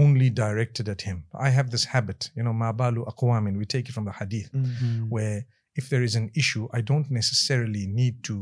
[0.03, 1.17] only directed at him.
[1.47, 5.09] I have this habit, you know, mabalu aqwamin, we take it from the hadith, Mhm.
[5.15, 5.39] where
[5.79, 8.35] if there is an issue, I don't necessarily need to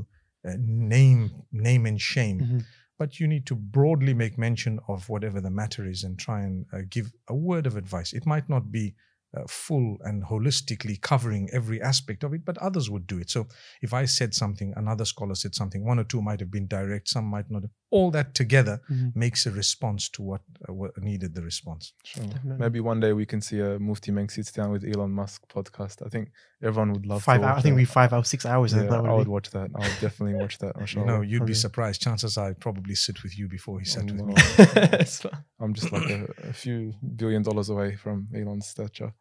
[0.58, 2.64] name, name and shame, Mhm.
[2.98, 6.66] but you need to broadly make mention of whatever the matter is and try and
[6.72, 8.14] uh, give a word of advice.
[8.14, 8.96] It might not be
[9.34, 13.30] uh, full and holistically covering every aspect of it, but others would do it.
[13.30, 13.48] So
[13.82, 17.10] if I said something, another scholar said something, one or two might have been direct,
[17.10, 17.64] some might not.
[17.98, 19.16] All that together Mhm.
[19.24, 21.84] makes a response to what, uh, what needed the response.
[22.04, 22.26] Sure.
[22.34, 22.60] Definitely.
[22.66, 25.96] Maybe one day we can see a Mufti Menk sits down with Elon Musk podcast.
[26.08, 26.26] I think
[26.68, 27.60] everyone would love Five to hours.
[27.60, 28.74] I think we five hours, six hours.
[28.74, 29.36] Yeah, that I would would be.
[29.38, 29.68] watch that.
[29.80, 30.74] I would definitely watch that.
[30.76, 31.06] You mashallah.
[31.12, 31.98] know, you'd be surprised.
[32.02, 34.34] Chances are I'd probably sit with you before he sat with me.
[35.62, 39.14] I'm just like a, a few billion dollars away from Elon's stature.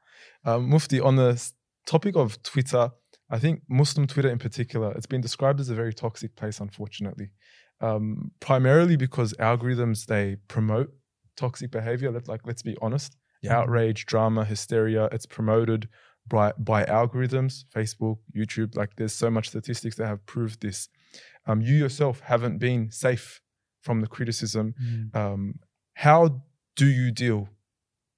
[0.45, 1.31] Um, Mufti, on the
[1.87, 2.91] topic of Twitter,
[3.31, 7.31] I think Muslim Twitter in particular, it's been described as a very toxic place, unfortunately.
[7.81, 10.93] Um, primarily because algorithms they promote
[11.37, 12.11] toxic behavior.
[12.11, 13.59] Let, like, let's be honest, Yeah.
[13.59, 15.09] outrage, drama, hysteria.
[15.13, 15.89] It's promoted
[16.27, 18.77] by by algorithms, Facebook, YouTube.
[18.77, 20.89] Like, there's so much statistics that have proved this.
[21.47, 23.41] Um, you yourself haven't been safe
[23.83, 25.15] from the criticism Mhm.
[25.17, 25.55] um,
[25.95, 26.43] how
[26.75, 27.49] do you deal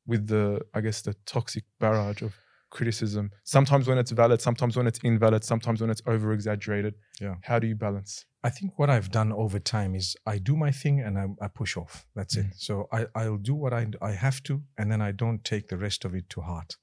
[0.07, 2.35] with the i guess the toxic barrage of
[2.71, 7.37] criticism sometimes when it's valid sometimes when it's invalid sometimes when it's over exaggerated Yeah.
[7.43, 10.71] how do you balance I think what I've done over time is I do my
[10.71, 12.07] thing and I, I push off.
[12.15, 12.47] That's it.
[12.47, 12.53] Mm.
[12.57, 15.77] So I, I'll do what I, I have to, and then I don't take the
[15.77, 16.77] rest of it to heart.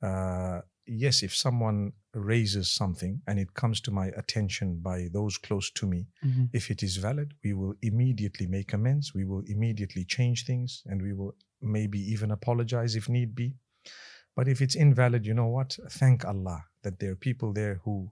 [0.00, 5.70] Uh, yes, if someone raises something and it comes to my attention by those close
[5.72, 6.50] to me, Mhm.
[6.52, 9.12] if it is valid, we will immediately make amends.
[9.14, 13.54] We will immediately change things and we will maybe even apologize if need be.
[14.36, 15.78] But if it's invalid, you know what?
[15.90, 18.10] Thank Allah that there are people there who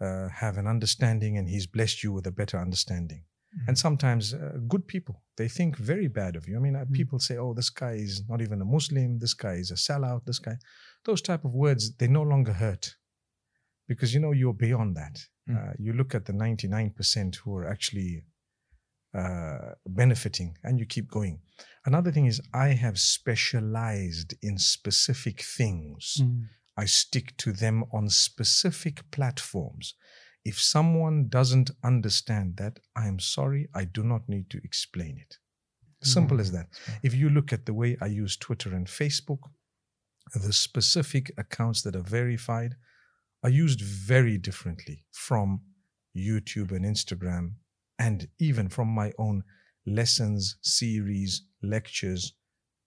[0.00, 3.24] uh, have an understanding and He's blessed you with a better understanding.
[3.66, 6.56] And sometimes uh, good people, they think very bad of you.
[6.56, 6.92] I mean, uh, Mm.
[6.92, 10.26] people say, oh, this guy is not even a Muslim, this guy is a sellout,
[10.26, 10.56] this guy.
[11.04, 12.96] Those type of words, they no longer hurt
[13.88, 15.26] because you know you're beyond that.
[15.48, 15.56] Mm.
[15.56, 18.24] Uh, you look at the 99% who are actually
[19.14, 21.40] uh, benefiting and you keep going.
[21.84, 26.18] Another thing is, I have specialized in specific things.
[26.20, 26.48] Mhm.
[26.76, 29.94] I stick to them on specific platforms.
[30.44, 35.38] If someone doesn't understand that, I am sorry, I do not need to explain it.
[36.02, 36.68] Simple as that.
[37.02, 39.50] If you look at the way I use Twitter and Facebook,
[40.34, 42.76] the specific accounts that are verified
[43.42, 45.62] are used very differently from
[46.14, 47.54] YouTube and Instagram,
[47.98, 49.42] and even from my own
[49.86, 52.34] lessons, series, lectures,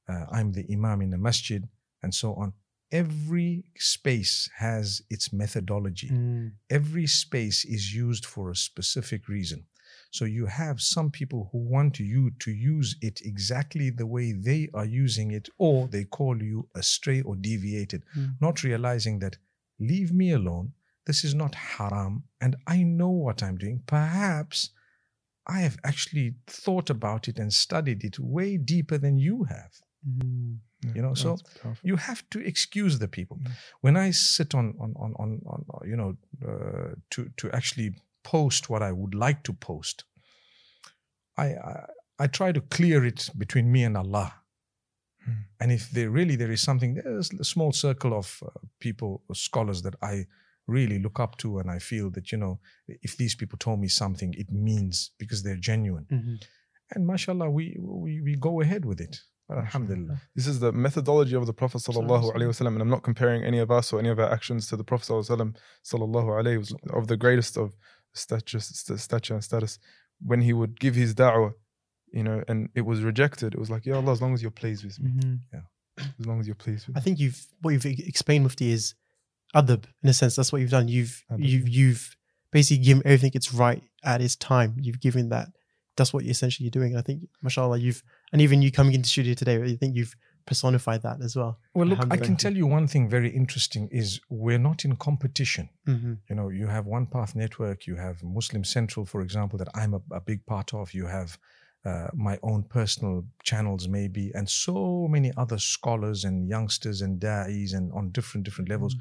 [0.07, 1.67] uh, I'm the imam in the masjid,
[2.03, 2.53] and so on.
[2.91, 6.09] Every space has its methodology.
[6.09, 6.53] Mm.
[6.69, 9.65] Every space is used for a specific reason.
[10.11, 14.69] So you have some people who want you to use it exactly the way they
[14.73, 18.35] are using it, or they call you astray or deviated, Mm.
[18.41, 19.37] not realizing that
[19.79, 20.73] leave me alone.
[21.05, 23.83] This is not haram, and I know what I'm doing.
[23.85, 24.71] Perhaps
[25.49, 29.71] I have actually thought about it and studied it way deeper than you have.
[30.07, 30.59] Mm.
[30.95, 31.75] You know, so powerful.
[31.83, 33.37] you have to excuse the people.
[33.37, 33.51] Mm.
[33.81, 36.15] When I sit on on on on, on you know
[36.47, 40.05] uh, to to actually post what I would like to post,
[41.37, 41.85] I, I
[42.19, 44.33] I try to clear it between me and Allah.
[45.27, 45.43] Mm.
[45.59, 49.81] And if there really there is something, there's a small circle of uh, people, scholars
[49.81, 50.27] that I
[50.77, 52.53] really look up to, and I feel that you know,
[53.07, 56.05] if these people told me something, it means because they're genuine.
[56.17, 56.35] Mhm.
[56.93, 57.65] And mashallah, we
[58.03, 59.15] we we go ahead with it.
[59.51, 60.17] Alhamdulillah.
[60.35, 63.59] This is the methodology of the Prophet sallallahu alaihi wasallam, and I'm not comparing any
[63.65, 67.17] of us or any of our actions to the Prophet sallallahu alaihi wasallam of the
[67.17, 67.67] greatest of
[68.13, 69.79] stature, stature and status.
[70.31, 71.53] When he would give his da'wah,
[72.17, 74.51] you know, and it was rejected, it was like, Ya Allah, as long as you're
[74.63, 75.39] pleased with me, Mhm.
[76.19, 76.99] as long as you're pleased with Me.
[76.99, 78.93] I think you've what you've explained, Mufti, is
[79.55, 80.35] adab in a sense.
[80.35, 80.87] That's what you've done.
[80.87, 82.15] You've Adab, you've you've
[82.51, 84.75] basically given everything its right at its time.
[84.79, 85.47] You've given that.
[85.97, 86.93] That's what you're essentially doing.
[86.93, 90.15] And I think, mashallah, you've and even you coming into studio today, I think you've
[90.45, 91.59] personified that as well.
[91.73, 95.69] Well, look, I can tell you one thing very interesting is we're not in competition.
[95.85, 99.67] hmm You know, you have One Path Network, you have Muslim Central, for example, that
[99.75, 100.93] I'm a, a big part of.
[100.93, 101.37] You have
[101.85, 107.73] uh, my own personal channels, maybe, and so many other scholars and youngsters and da'is
[107.73, 108.95] and on different different levels.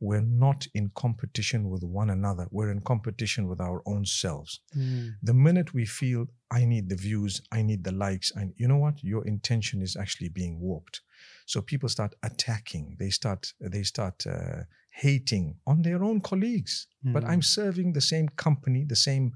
[0.00, 2.46] We're not in competition with one another.
[2.50, 4.60] We're in competition with our own selves.
[4.76, 5.14] Mm.
[5.22, 8.78] The minute we feel I need the views, I need the likes, and you know
[8.78, 11.00] what, your intention is actually being warped.
[11.46, 12.96] So people start attacking.
[12.98, 16.86] They start they start uh, hating on their own colleagues.
[17.02, 17.28] But Mm.
[17.30, 19.32] I'm serving the same company, the same.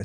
[0.00, 0.04] uh,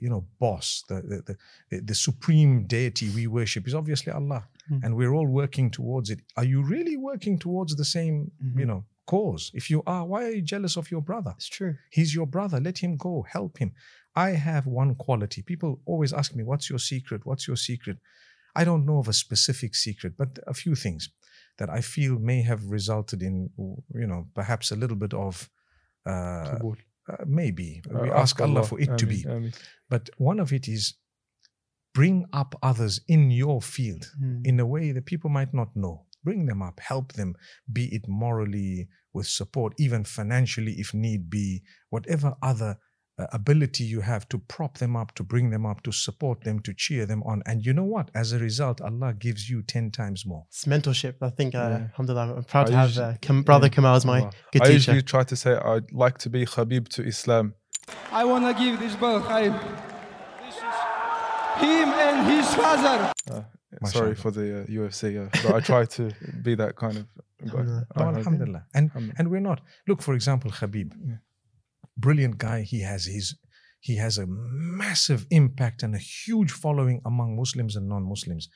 [0.00, 0.94] you know, boss, the,
[1.26, 1.36] the
[1.70, 4.80] the the supreme deity we worship is obviously Allah, Mm.
[4.84, 6.20] and we're all working towards it.
[6.36, 8.58] Are you really working towards the same, Mhm.
[8.60, 9.50] you know, cause?
[9.54, 11.32] If you are, why are you jealous of your brother?
[11.36, 11.76] It's true.
[11.90, 12.60] He's your brother.
[12.60, 13.22] Let him go.
[13.28, 13.72] Help him.
[14.14, 15.42] I have one quality.
[15.42, 17.24] People always ask me, What's your secret?
[17.24, 17.98] What's your secret?
[18.54, 21.08] I don't know of a specific secret, but a few things
[21.58, 23.48] that I feel may have resulted in,
[23.94, 25.48] you know, perhaps a little bit of.
[26.04, 26.58] Uh,
[27.08, 29.24] uh, maybe we Uh, ask Allah for it to be,
[29.88, 30.94] but one of it is
[31.94, 34.46] bring up others in your field Mm.
[34.46, 36.06] in a way that people might not know.
[36.24, 37.34] Bring them up, help them,
[37.72, 42.78] be it morally, with support, even financially if need be, whatever other
[43.18, 46.58] uh, ability you have to prop them up, to bring them up, to support them,
[46.60, 47.42] to cheer them on.
[47.44, 48.10] And you know what?
[48.14, 50.46] As a result, Allah gives you 10 times more.
[50.48, 51.16] It's mentorship.
[51.20, 51.76] I think, uh, Yeah.
[51.90, 54.32] alhamdulillah, I'm proud I to have usually- uh, Kam- brother yeah, Kamal as my Allah.
[54.50, 54.74] good I teacher.
[54.76, 57.54] usually try to say I'd like to be Khabib to Islam.
[58.10, 59.91] I want to give this ball Khaib.
[61.60, 63.12] This is him and his father.
[63.30, 63.42] Uh,
[63.80, 63.92] Mashallah.
[63.92, 66.10] sorry for the uh, UFC, yeah, but I try to
[66.42, 67.58] be that kind of guy.
[67.58, 67.86] Alhamdulillah.
[67.96, 68.66] No, alhamdulillah.
[68.74, 69.14] And, Alhamdulillah.
[69.18, 69.60] and we're not.
[69.88, 71.16] Look, for example, Khabib, Yeah.
[71.96, 72.62] brilliant guy.
[72.62, 73.36] He has his.
[73.80, 78.48] He has a massive impact and a huge following among Muslims and non-Muslims,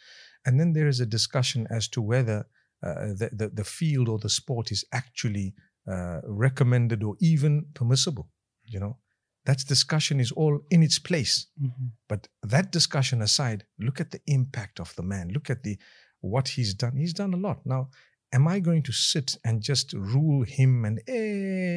[0.44, 2.46] and then there is a discussion as to whether
[2.86, 5.54] uh, the, the the field or the sport is actually
[5.90, 8.28] uh, recommended or even permissible.
[8.66, 8.98] You know,
[9.46, 11.46] that discussion is all in its place.
[11.60, 11.90] Mhm.
[12.08, 15.28] But that discussion aside, look at the impact of the man.
[15.36, 15.78] Look at the
[16.20, 16.96] what he's done.
[16.96, 17.64] He's done a lot.
[17.64, 17.90] Now,
[18.32, 21.00] am I going to sit and just rule him and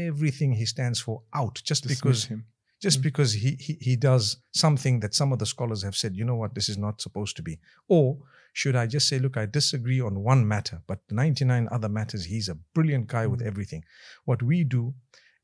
[0.07, 2.45] everything he stands for out just Dismiss because him.
[2.81, 3.03] just Mm.
[3.03, 6.35] because he, he he does something that some of the scholars have said, you know
[6.41, 7.59] what, this is not supposed to be?
[7.87, 8.05] Or
[8.53, 12.49] should I just say, look, I disagree on one matter, but 99 other matters, he's
[12.49, 13.83] a brilliant guy with everything.
[14.25, 14.95] What we do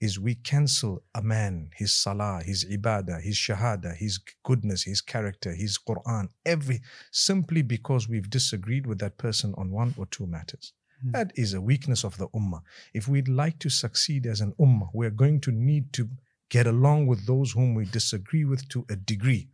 [0.01, 5.53] is we cancel a man, his salah, his ibadah, his shahada, his goodness, his character,
[5.53, 6.81] his Quran, every
[7.11, 10.73] simply because we've disagreed with that person on one or two matters.
[11.01, 11.11] Hmm.
[11.11, 12.61] That is a weakness of the ummah.
[12.93, 16.09] If we'd like to succeed as an ummah, we're going to need to
[16.49, 19.49] get along with those whom we disagree with to a degree.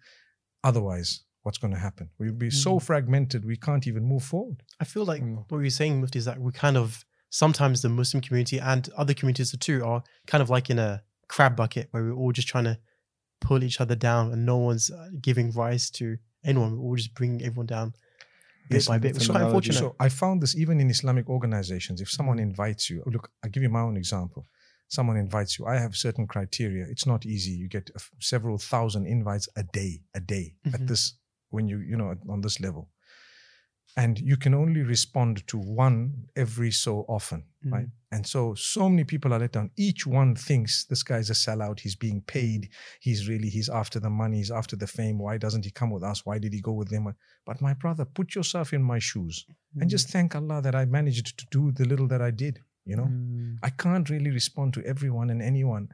[0.63, 2.09] Otherwise, what's going to happen?
[2.19, 4.63] We'll be so fragmented we can't even move forward.
[4.79, 5.45] I feel like Mm.
[5.49, 9.15] what you're saying, Mufti, is that we kind of sometimes the Muslim community and other
[9.15, 12.65] communities too are kind of like in a crab bucket where we're all just trying
[12.65, 12.77] to
[13.39, 16.77] pull each other down and no one's uh, giving rise to anyone.
[16.77, 17.93] We're all just bringing everyone down
[18.69, 19.79] bit Yes, by bit, it's which is quite unfortunate.
[19.79, 21.99] So I found this even in Islamic organizations.
[22.01, 24.45] If someone invites you, look, I'll give you my own example.
[24.89, 25.65] Someone invites you.
[25.65, 26.85] I have certain criteria.
[26.89, 27.51] It's not easy.
[27.51, 30.87] You get several thousand invites a day, a day at Mhm.
[30.89, 31.13] this,
[31.49, 32.89] when you, you know, on this level.
[33.97, 37.71] And you can only respond to one every so often, Mm.
[37.71, 37.87] right?
[38.13, 39.71] And so, so many people are let down.
[39.77, 41.79] Each one thinks this guy's a sellout.
[41.79, 42.69] He's being paid.
[42.99, 44.37] He's really, he's after the money.
[44.37, 45.17] He's after the fame.
[45.19, 46.25] Why doesn't he come with us?
[46.25, 47.13] Why did he go with them?
[47.45, 49.45] But my brother, put yourself in my shoes
[49.79, 52.59] and just thank Allah that I managed to do the little that I did.
[52.91, 53.57] You know, Mm.
[53.67, 55.85] I can't really respond to everyone and anyone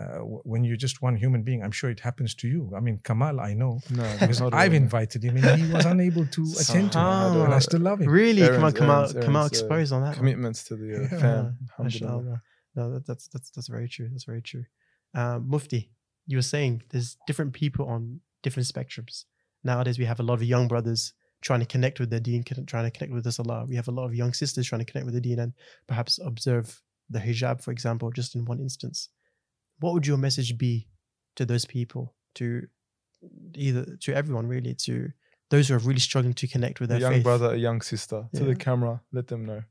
[0.00, 1.60] uh, w- when you're just one human being.
[1.64, 2.60] I'm sure it happens to you.
[2.78, 4.84] I mean, Kamal, I know No, because not I've all.
[4.84, 7.34] invited him and he was unable to attend to Somehow.
[7.34, 8.08] me, and I still love him.
[8.20, 8.42] Really?
[8.42, 10.08] come on, Aaron's- come out, Aaron's- come out Aaron's, uh, exposed on that.
[10.14, 10.16] one.
[10.20, 11.20] commitments to the uh, Yeah.
[11.22, 11.44] fam.
[11.78, 12.42] Alhamdulillah.
[12.76, 14.08] No, that, that's that's that's very true.
[14.12, 14.64] That's very true.
[15.20, 15.82] Um, Mufti,
[16.30, 18.00] you were saying there's different people on
[18.44, 19.24] different spectrums.
[19.70, 21.02] Nowadays, we have a lot of young brothers
[21.42, 23.66] trying to connect with their deen, trying to connect with this Allah.
[23.68, 25.52] We have a lot of young sisters trying to connect with the deen and
[25.86, 29.08] perhaps observe the hijab, for example, just in one instance.
[29.78, 30.88] What would your message be
[31.36, 32.62] to those people, to
[33.54, 35.10] either to everyone really, to
[35.50, 37.22] those who are really struggling to connect with A their young faith?
[37.24, 38.26] brother, a young sister.
[38.34, 39.62] To the camera, let them know.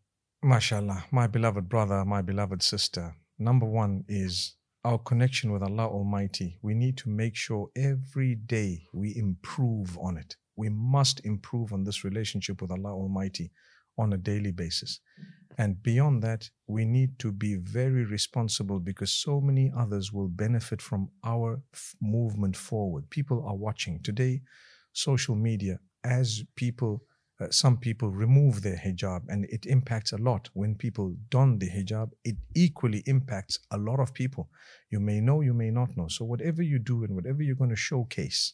[0.44, 3.16] MashaAllah, my beloved brother, my beloved sister.
[3.40, 4.56] Number one is
[4.86, 6.60] our connection with Allah Almighty.
[6.62, 10.38] We need to make sure every day we improve on it.
[10.56, 13.52] We must improve on this relationship with Allah Almighty
[13.98, 15.00] on a daily basis.
[15.58, 20.82] And beyond that, we need to be very responsible because so many others will benefit
[20.82, 23.10] from our f- movement forward.
[23.10, 24.02] People are watching.
[24.04, 24.42] Today,
[24.92, 27.04] social media, as people
[27.42, 31.70] uh, some people remove their hijab and it impacts a lot when people don the
[31.70, 34.50] hijab it equally impacts a lot of people
[34.90, 37.70] you may know you may not know so whatever you do and whatever you're going
[37.70, 38.54] to showcase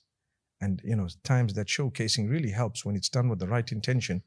[0.61, 4.21] and you know times that showcasing really helps when it's done with the right intention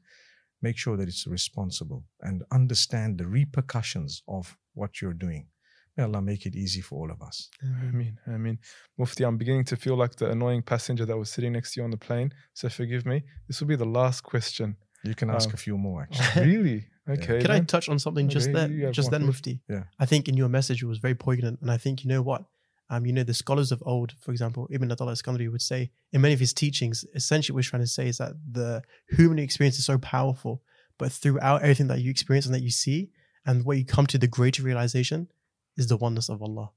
[0.61, 5.47] make sure that it's responsible and understand the repercussions of what you're doing
[5.95, 8.57] may allah make it easy for all of us I mean, I mean,
[8.97, 11.83] Mufti, I'm beginning to feel like the annoying passenger that was sitting next to you
[11.85, 12.29] on the plane.
[12.53, 13.17] So forgive me.
[13.47, 14.75] This will be the last question.
[15.03, 16.79] you can ask Um, a few more actually really?
[17.07, 17.39] Okay.
[17.43, 18.93] Can I touch on something just Okay, then?
[18.99, 19.25] Just then.
[19.25, 19.53] Mufti.
[19.69, 19.83] Yeah.
[20.03, 22.41] I think in your message it was very poignant, and I think you know what.
[22.89, 26.21] Um, you know, the scholars of old, for example, Ibn Ata'illah Iskandari would say in
[26.21, 29.79] many of his teachings, essentially what he's trying to say is that the human experience
[29.79, 30.61] is so powerful,
[30.99, 33.09] but throughout everything that you experience and that you see,
[33.45, 35.29] and what you come to the greater realization
[35.77, 36.69] is the oneness of Allah.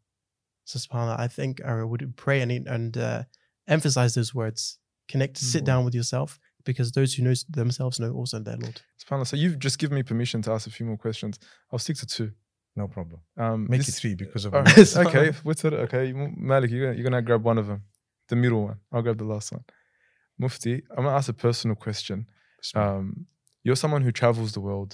[0.64, 3.22] So subhanAllah, I think I would pray and and uh,
[3.66, 4.78] emphasize those words.
[5.08, 5.66] Connect, sit Mhm.
[5.66, 8.80] down with yourself, because those who know themselves know also their Lord.
[9.02, 9.26] SubhanAllah.
[9.26, 11.38] So you've just given me permission to ask a few more questions.
[11.72, 12.32] I'll stick to two.
[12.82, 14.96] No problem Um, make this- it three because of right.
[15.06, 15.28] okay.
[15.46, 15.72] What's it?
[15.86, 16.04] Okay.
[16.50, 17.80] Malik, you're gonna, you're gonna grab one of them.
[18.32, 18.78] The middle one.
[18.92, 19.64] I'll grab the last one.
[20.42, 22.18] Mufti, I'm gonna ask a personal question.
[22.82, 23.04] Um,
[23.64, 24.90] you're someone who travels the world,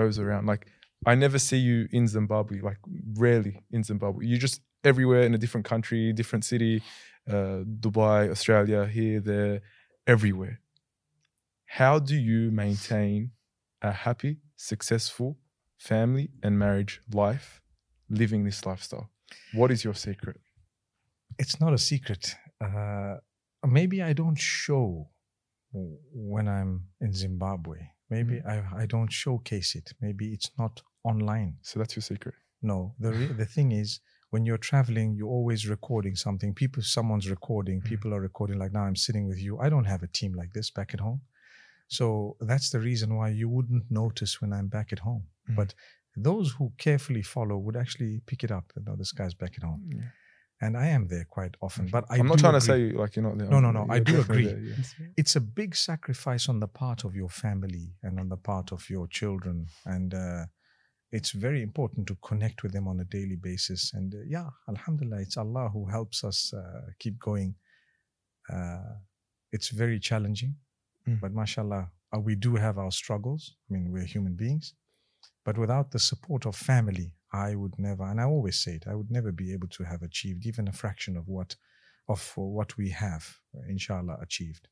[0.00, 0.44] goes around.
[0.52, 0.62] Like
[1.10, 2.56] I never see you in Zimbabwe.
[2.68, 2.80] Like
[3.24, 4.20] rarely in Zimbabwe.
[4.28, 4.60] You're just
[4.90, 6.74] everywhere in a different country, different city,
[7.34, 9.54] uh, Dubai, Australia, here, there,
[10.14, 10.56] everywhere.
[11.78, 13.30] How do you maintain
[13.90, 15.38] a happy, successful
[15.90, 17.48] family and marriage life,
[18.08, 19.08] living this lifestyle?
[19.60, 20.38] What is your secret?
[21.38, 22.22] it's not a secret.
[22.66, 23.14] Uh,
[23.78, 25.08] maybe I don't show
[26.34, 27.78] when I'm in Zimbabwe.
[28.10, 28.74] Maybe Mm-hmm.
[28.76, 29.86] I, I don't showcase it.
[30.00, 30.74] Maybe it's not
[31.04, 31.56] online.
[31.62, 32.34] So that's your secret.
[32.70, 34.00] No, the re- the thing is,
[34.32, 36.50] when you're traveling, you're always recording something.
[36.62, 37.80] People, someone's recording.
[37.80, 37.84] Mhm.
[37.92, 38.58] People are recording.
[38.62, 39.52] Like now, I'm sitting with you.
[39.64, 41.20] I don't have a team like this back at home,
[41.98, 42.04] so
[42.50, 45.24] that's the reason why you wouldn't notice when I'm back at home.
[45.48, 45.56] Mhm.
[45.56, 45.74] But
[46.16, 48.72] those who carefully follow would actually pick it up.
[48.74, 49.82] That no, this guy's back at home,
[50.60, 51.86] and I am there quite often.
[51.90, 52.90] But I I'm not do trying to agree.
[52.92, 53.48] say like you're not there.
[53.48, 54.46] No, no, no, I You're do agree.
[54.46, 54.76] there, yeah.
[55.16, 58.88] it's a big sacrifice on the part of your family and on the part of
[58.90, 60.44] your children and uh,
[61.10, 65.20] it's very important to connect with them on a daily basis and uh, yeah alhamdulillah
[65.20, 67.54] it's allah who helps us uh, keep going
[68.52, 68.94] uh,
[69.52, 70.54] it's very challenging
[71.08, 71.18] Mm.
[71.20, 74.74] but mashallah uh, we do have our struggles i mean we're human beings
[75.44, 78.94] but without the support of family i would never and i always say it i
[78.94, 81.56] would never be able to have achieved even a fraction of what
[82.08, 83.24] of what we have
[83.56, 84.68] uh, inshallah achieved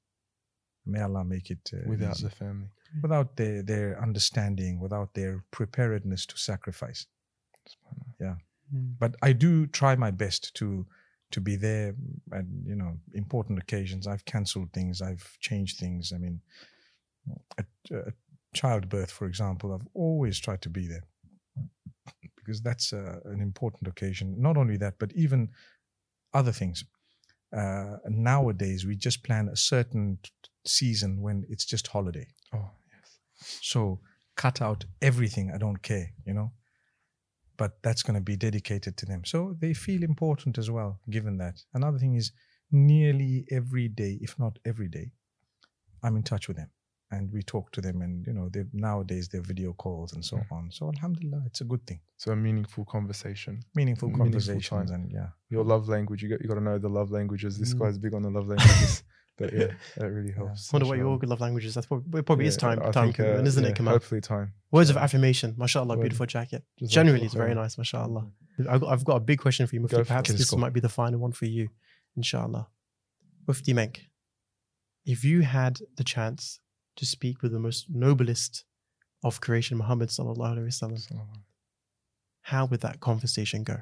[0.86, 2.24] may allah make it uh, Without easy.
[2.28, 2.68] the family.
[3.02, 7.06] without their their understanding without their preparedness to sacrifice
[8.74, 8.94] Mm.
[8.98, 10.86] but i do try my best to
[11.32, 11.94] to be there
[12.32, 16.40] at you know important occasions i've cancelled things i've changed things i mean
[17.58, 18.14] at, at
[18.54, 21.04] childbirth for example i've always tried to be there
[22.36, 25.48] because that's uh, an important occasion not only that but even
[26.34, 26.84] other things
[27.56, 30.30] uh, nowadays we just plan a certain t-
[30.66, 33.18] season when it's just holiday Oh, yes.
[33.62, 34.00] so
[34.36, 35.50] cut out everything.
[35.54, 36.50] I don't care, you know.
[37.56, 39.24] But that's going to be dedicated to them.
[39.24, 41.56] So they feel important as well, given that.
[41.74, 42.32] Another thing is
[42.70, 45.10] nearly every day, if not every day,
[46.02, 46.70] I'm in touch with them.
[47.12, 50.36] And we talk to them, and you know, they nowadays they're video calls and so
[50.36, 50.52] Mm.
[50.56, 50.70] on.
[50.70, 52.00] So Alhamdulillah, it's a good thing.
[52.16, 53.62] So a meaningful conversation.
[53.74, 54.94] Meaningful Meaningful conversations, time.
[55.02, 56.22] and yeah, Your love language.
[56.22, 57.58] You got you got to know the love languages.
[57.58, 57.80] This Mm.
[57.80, 59.02] guy's big on the love languages.
[59.38, 60.72] but yeah, that really helps.
[60.72, 61.30] I wonder what your inshallah.
[61.30, 61.74] love languages.
[61.74, 63.94] That's probably, it probably is time, I time think, uh, isn't yeah, it, Kamal?
[63.94, 64.52] Hopefully time.
[64.70, 65.54] Words of affirmation.
[65.54, 66.00] MashaAllah, Word.
[66.02, 66.62] beautiful jacket.
[66.80, 68.30] Jazakallah Generally, it's very nice, mashallah.
[68.68, 69.96] I've got, I've got a big question for you, Mufti.
[69.96, 71.70] Go for Perhaps this Let's might be the final one for you,
[72.16, 72.68] inshallah.
[73.48, 74.10] Mufti Menk,
[75.06, 76.60] if you had the chance
[77.00, 78.64] to speak with the most noblest
[79.24, 81.26] of creation, Muhammad sallallahu alaihi wasallam,
[82.42, 83.78] how would that conversation go?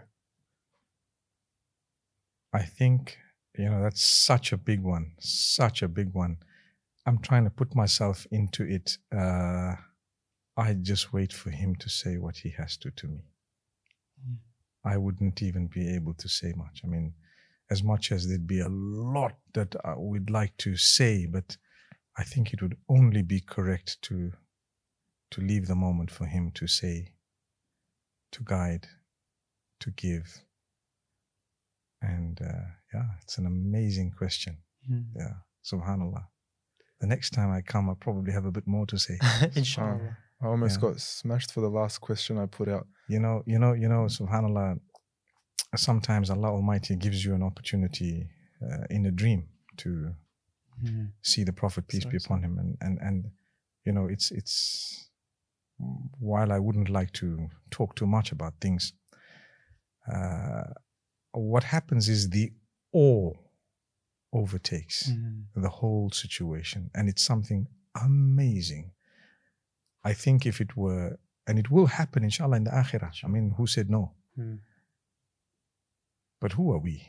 [2.53, 3.19] I think
[3.57, 6.37] you know that's such a big one, such a big one.
[7.07, 8.99] I'm trying to put myself into it.
[9.13, 9.75] Uh,
[10.57, 13.23] I just wait for him to say what he has to to me.
[14.25, 14.37] Mm.
[14.85, 16.83] I wouldn't even be able to say much.
[16.85, 17.15] I mean,
[17.69, 21.57] as much as there'd be a lot that uh, we'd like to say, but
[22.19, 24.33] I think it would only be correct to
[25.31, 27.13] to leave the moment for him to say,
[28.33, 28.87] to guide,
[29.81, 30.43] to give.
[32.01, 34.59] And uh, yeah, it's an amazing question.
[35.17, 35.35] Yeah,
[35.71, 36.25] subhanallah.
[37.01, 39.19] The next time I come, I'll probably have a bit more to say.
[39.55, 40.17] inshallah.
[40.43, 40.89] I almost Yeah.
[40.89, 42.87] got smashed for the last question I put out.
[43.09, 44.81] You know, you know, you know, subhanallah.
[45.77, 48.29] Sometimes Allah Almighty gives you an opportunity
[48.63, 49.49] uh, in a dream
[49.79, 50.15] to
[50.85, 51.13] Mm.
[51.23, 53.31] see the Prophet peace be Sorry, upon him, and and and
[53.85, 55.05] you know, it's it's.
[56.19, 58.93] While I wouldn't like to talk too much about things,
[60.13, 60.65] uh,
[61.33, 62.51] what happens is the
[62.93, 63.33] awe
[64.33, 65.45] overtakes Mm.
[65.55, 66.91] the whole situation.
[66.95, 68.91] And it's something amazing.
[70.05, 73.13] I think if it were, and it will happen, inshallah, in the akhirah.
[73.25, 74.15] I mean, who said no?
[74.37, 74.59] Mm.
[76.41, 77.03] But who are we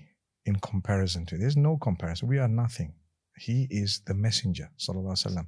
[0.46, 1.38] in comparison to?
[1.38, 2.28] There's no comparison.
[2.28, 2.94] We are nothing.
[3.40, 5.48] He is the messenger, sallallahu alaihi wasallam.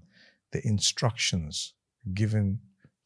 [0.54, 1.74] The instructions
[2.14, 2.60] given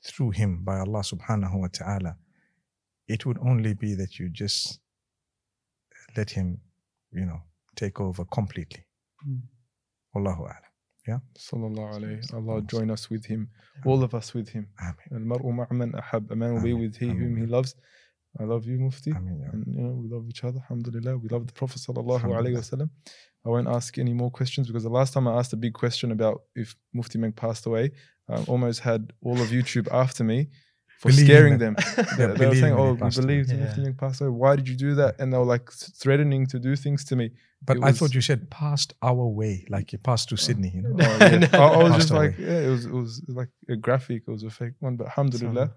[0.06, 2.18] through him by Allah subhanahu wa ta'ala.
[3.08, 4.80] It would only be that you just
[6.16, 6.60] let him,
[7.12, 7.42] you know,
[7.76, 8.86] take over completely.
[9.28, 9.42] Mm.
[10.16, 10.66] Allahu a'lam.
[11.08, 11.20] Yeah.
[11.38, 12.34] Sallallahu alayhi.
[12.34, 13.50] Allah join us with him,
[13.86, 14.68] all of us with him.
[14.80, 15.12] Ameen.
[15.14, 16.32] Al-mar'u ma'a ahab.
[16.32, 17.76] A man will be with he whom he loves.
[18.40, 19.12] I love you, Mufti.
[19.12, 20.60] Ameen, ya And you know, we love each other.
[20.60, 21.18] Alhamdulillah.
[21.18, 22.90] We love the Prophet sallallahu alaihi wasallam.
[23.46, 26.12] I won't ask any more questions because the last time I asked a big question
[26.12, 27.92] about if Mufti Menk passed away,
[28.28, 30.50] I almost had all of YouTube after me
[31.00, 31.76] for Believing scaring them.
[32.18, 33.66] Yeah, they, they were saying, "Oh, we passed away." believe Yeah.
[33.66, 34.32] Mufti Menk passed away.
[34.32, 37.32] Why did you do that?" And they were like threatening to do things to me.
[37.64, 40.38] But It I was- thought you said passed our way, like you passed to oh.
[40.38, 40.96] Sydney, you know.
[41.00, 41.50] Oh, yeah.
[41.54, 42.20] I, I was just away.
[42.28, 44.24] like, yeah, it was, it was like a graphic.
[44.28, 45.74] It was a fake one, but alhamdulillah.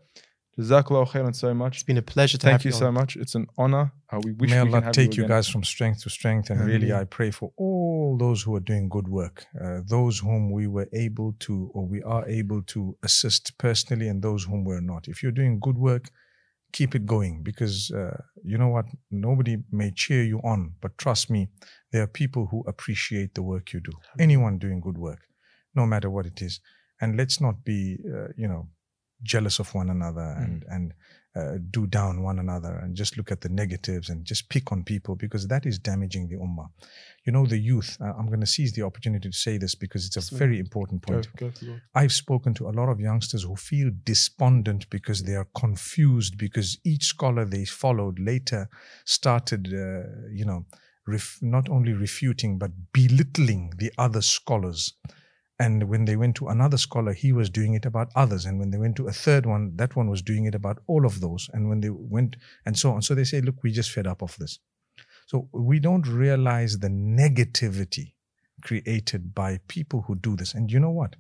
[0.58, 1.76] Jazakallah khairan so much.
[1.76, 3.16] It's been a pleasure to Thank have you you so much.
[3.16, 3.92] It's an honor.
[4.10, 6.50] Uh, we wish May we Allah take you, you, guys from strength to strength.
[6.50, 7.02] And really, Ameen.
[7.02, 10.88] I pray for all those who are doing good work, uh, those whom we were
[10.92, 15.06] able to or we are able to assist personally, and those whom we're not.
[15.06, 16.10] If you're doing good work,
[16.72, 18.86] keep it going because uh, you know what?
[19.12, 21.48] Nobody may cheer you on, but trust me,
[21.92, 23.92] there are people who appreciate the work you do.
[24.18, 25.20] Anyone doing good work,
[25.76, 26.60] no matter what it is.
[27.00, 28.68] And let's not be, uh, you know,
[29.22, 30.92] jealous of one another and and
[31.36, 34.82] uh, do down one another and just look at the negatives and just pick on
[34.82, 36.68] people because that is damaging the ummah.
[37.24, 37.96] You know, the youth.
[38.00, 41.02] Uh, I'm going to seize the opportunity to say this because it's a very important
[41.02, 41.28] point.
[41.36, 41.80] go for it.
[41.94, 46.78] I've spoken to a lot of youngsters who feel despondent because they are confused because
[46.84, 48.68] each scholar they followed later
[49.04, 50.64] started, uh, you know,
[51.06, 54.94] ref- not only refuting but belittling the other scholars.
[55.60, 58.44] And when they went to another scholar, he was doing it about others.
[58.44, 61.04] And when they went to a third one, that one was doing it about all
[61.04, 61.50] of those.
[61.52, 63.02] And when they went and so on.
[63.02, 64.60] So they say, look, we just fed up of this.
[65.26, 68.14] So we don't realize the negativity
[68.62, 70.54] created by people who do this.
[70.54, 71.16] And you know what?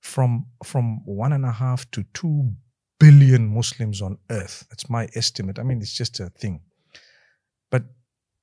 [0.00, 2.52] From from one and a half to two
[2.98, 4.66] billion Muslims on earth.
[4.70, 5.58] That's my estimate.
[5.58, 6.60] I mean, it's just a thing.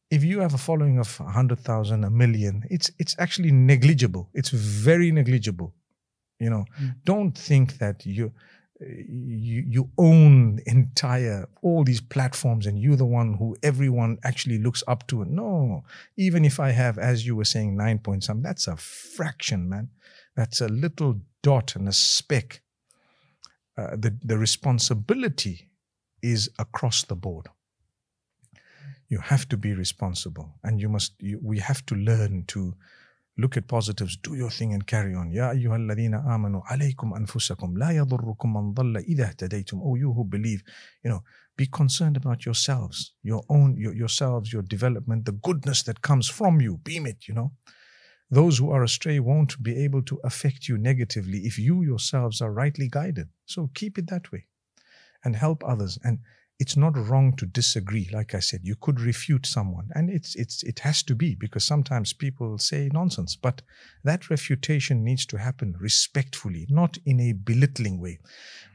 [0.09, 4.29] If you have a following of 100,000, a million, it's it's actually negligible.
[4.33, 5.73] It's very negligible.
[6.39, 6.95] You know, Mm.
[7.03, 8.31] don't think that you
[8.79, 14.83] you you own entire all these platforms and you're the one who everyone actually looks
[14.87, 15.25] up to.
[15.25, 15.83] No,
[16.15, 19.89] even if I have, as you were saying, nine point some, that's a fraction, man.
[20.35, 22.61] That's a little dot and a speck.
[23.77, 25.69] Uh, the the responsibility
[26.21, 27.47] is across the board
[29.08, 31.14] You have to be responsible, and you must.
[31.20, 32.74] You, we have to learn to
[33.38, 35.32] look at positives, do your thing, and carry on.
[35.32, 39.80] يا أيها الذين آمنوا عليكم أنفسكم لا يضركم من ضل إذا اهتديتم.
[39.82, 40.62] Oh, you who believe,
[41.04, 41.22] you know,
[41.56, 46.60] be concerned about yourselves, your own, your, yourselves, your development, the goodness that comes from
[46.60, 46.78] you.
[46.84, 47.52] Beam it, you know.
[48.32, 52.50] those who are astray won't be able to affect you negatively if you yourselves are
[52.50, 53.28] rightly guided.
[53.44, 54.46] So keep it that way
[55.22, 55.98] and help others.
[56.02, 56.18] And
[56.59, 58.09] it's not wrong to disagree.
[58.11, 61.63] Like I said, you could refute someone, and it's it's it has to be because
[61.63, 63.35] sometimes people say nonsense.
[63.35, 63.61] But
[64.03, 68.19] that refutation needs to happen respectfully, not in a belittling way.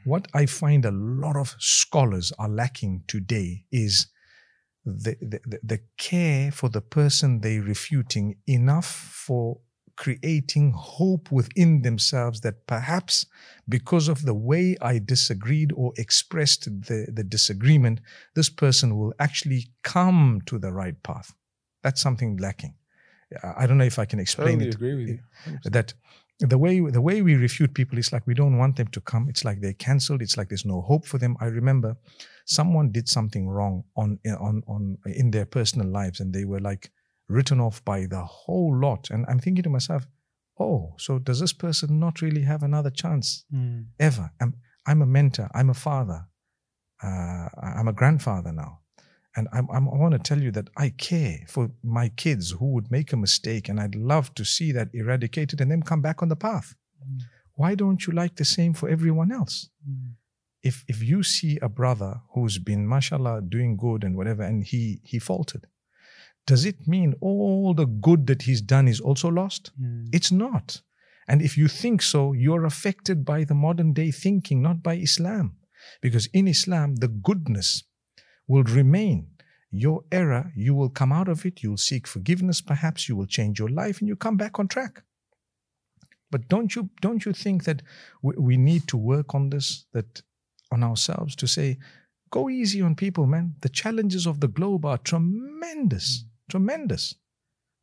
[0.05, 4.07] What I find a lot of scholars are lacking today is
[4.85, 9.59] the, the, the care for the person they're refuting enough for
[9.95, 13.25] creating hope within themselves that perhaps
[13.69, 18.01] because of the way I disagreed or expressed the, the disagreement,
[18.35, 21.33] this person will actually come to the right path.
[21.83, 22.75] That's something lacking.
[23.57, 24.75] I don't know if I can explain Totally it.
[24.75, 25.19] agree with you.
[25.47, 25.71] 100%.
[25.71, 25.93] That
[26.39, 29.27] the way the way we refute people is like we don't want them to come.
[29.29, 30.21] It's like they're cancelled.
[30.21, 31.37] It's like there's no hope for them.
[31.39, 31.95] I remember
[32.45, 36.91] someone did something wrong on on on in their personal lives, and they were like
[37.27, 39.09] written off by the whole lot.
[39.09, 40.07] And I'm thinking to myself,
[40.59, 43.85] oh, so does this person not really have another chance Mm.
[43.99, 44.31] ever?
[44.41, 44.53] I'm
[44.85, 45.49] I'm a mentor.
[45.55, 46.27] I'm a father.
[47.01, 48.79] Uh, I'm a grandfather now.
[49.35, 52.67] And I'm, I'm, I want to tell you that I care for my kids who
[52.73, 56.21] would make a mistake, and I'd love to see that eradicated and them come back
[56.21, 56.75] on the path.
[57.01, 57.21] Mm.
[57.55, 59.69] Why don't you like the same for everyone else?
[59.89, 60.11] Mm.
[60.61, 65.01] If if you see a brother who's been, mashallah, doing good and whatever, and he
[65.03, 65.65] he faltered,
[66.45, 69.71] does it mean all the good that he's done is also lost?
[69.81, 70.09] Mm.
[70.11, 70.81] It's not.
[71.27, 75.55] And if you think so, you're affected by the modern day thinking, not by Islam.
[76.01, 77.83] Because in Islam, the goodness
[78.47, 79.27] will remain.
[79.71, 83.57] Your error, you will come out of it, you'll seek forgiveness, perhaps you will change
[83.57, 85.03] your life and you come back on track.
[86.29, 87.81] But don't you don't you think that
[88.21, 90.21] we, we need to work on this, that
[90.71, 91.77] on ourselves to say,
[92.31, 93.55] go easy on people, man.
[93.61, 97.15] The challenges of the globe are tremendous, tremendous.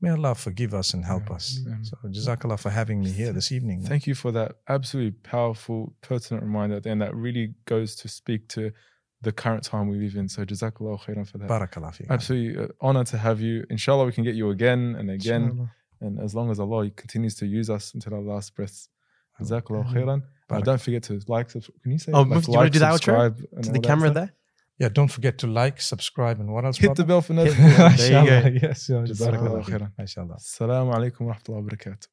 [0.02, 1.60] May Allah forgive us and help Yeah, us.
[1.66, 1.74] yeah.
[1.82, 3.82] So, Jazakallah for having me here this evening.
[3.82, 8.08] Thank you for that absolutely powerful, pertinent reminder at the end that really goes to
[8.08, 8.72] speak to
[9.20, 10.26] the current time we live in.
[10.28, 11.48] So, Jazakallah khairan for that.
[11.50, 12.06] Barakallah fi.
[12.08, 13.66] Absolutely uh, honor to have you.
[13.68, 15.42] Inshallah, we can get you again and again.
[15.50, 15.70] Inshallah.
[16.02, 18.88] And as long as Allah continues to use us until our last breaths.
[19.38, 19.94] Jazakallah Ameen.
[19.94, 20.22] khairan.
[20.48, 21.82] Uh, don't forget to like, subscribe.
[21.82, 22.92] Can you say Oh, like, Mufti, do you wanna like, do the outro?
[22.94, 24.14] subscribe, and To the camera stuff?
[24.14, 24.34] there.
[24.80, 26.78] Yeah, don't forget to like, subscribe, and what else?
[26.78, 27.98] Hit the bell for notifications.
[28.00, 28.66] There you go.
[28.66, 29.72] Yes, yeah, Jazakallah Barakallah fi.
[29.72, 29.90] khairan.
[29.98, 30.36] Mashallah.
[30.36, 32.06] Assalamu alaikum wa rahmatullahi wa barakatuh.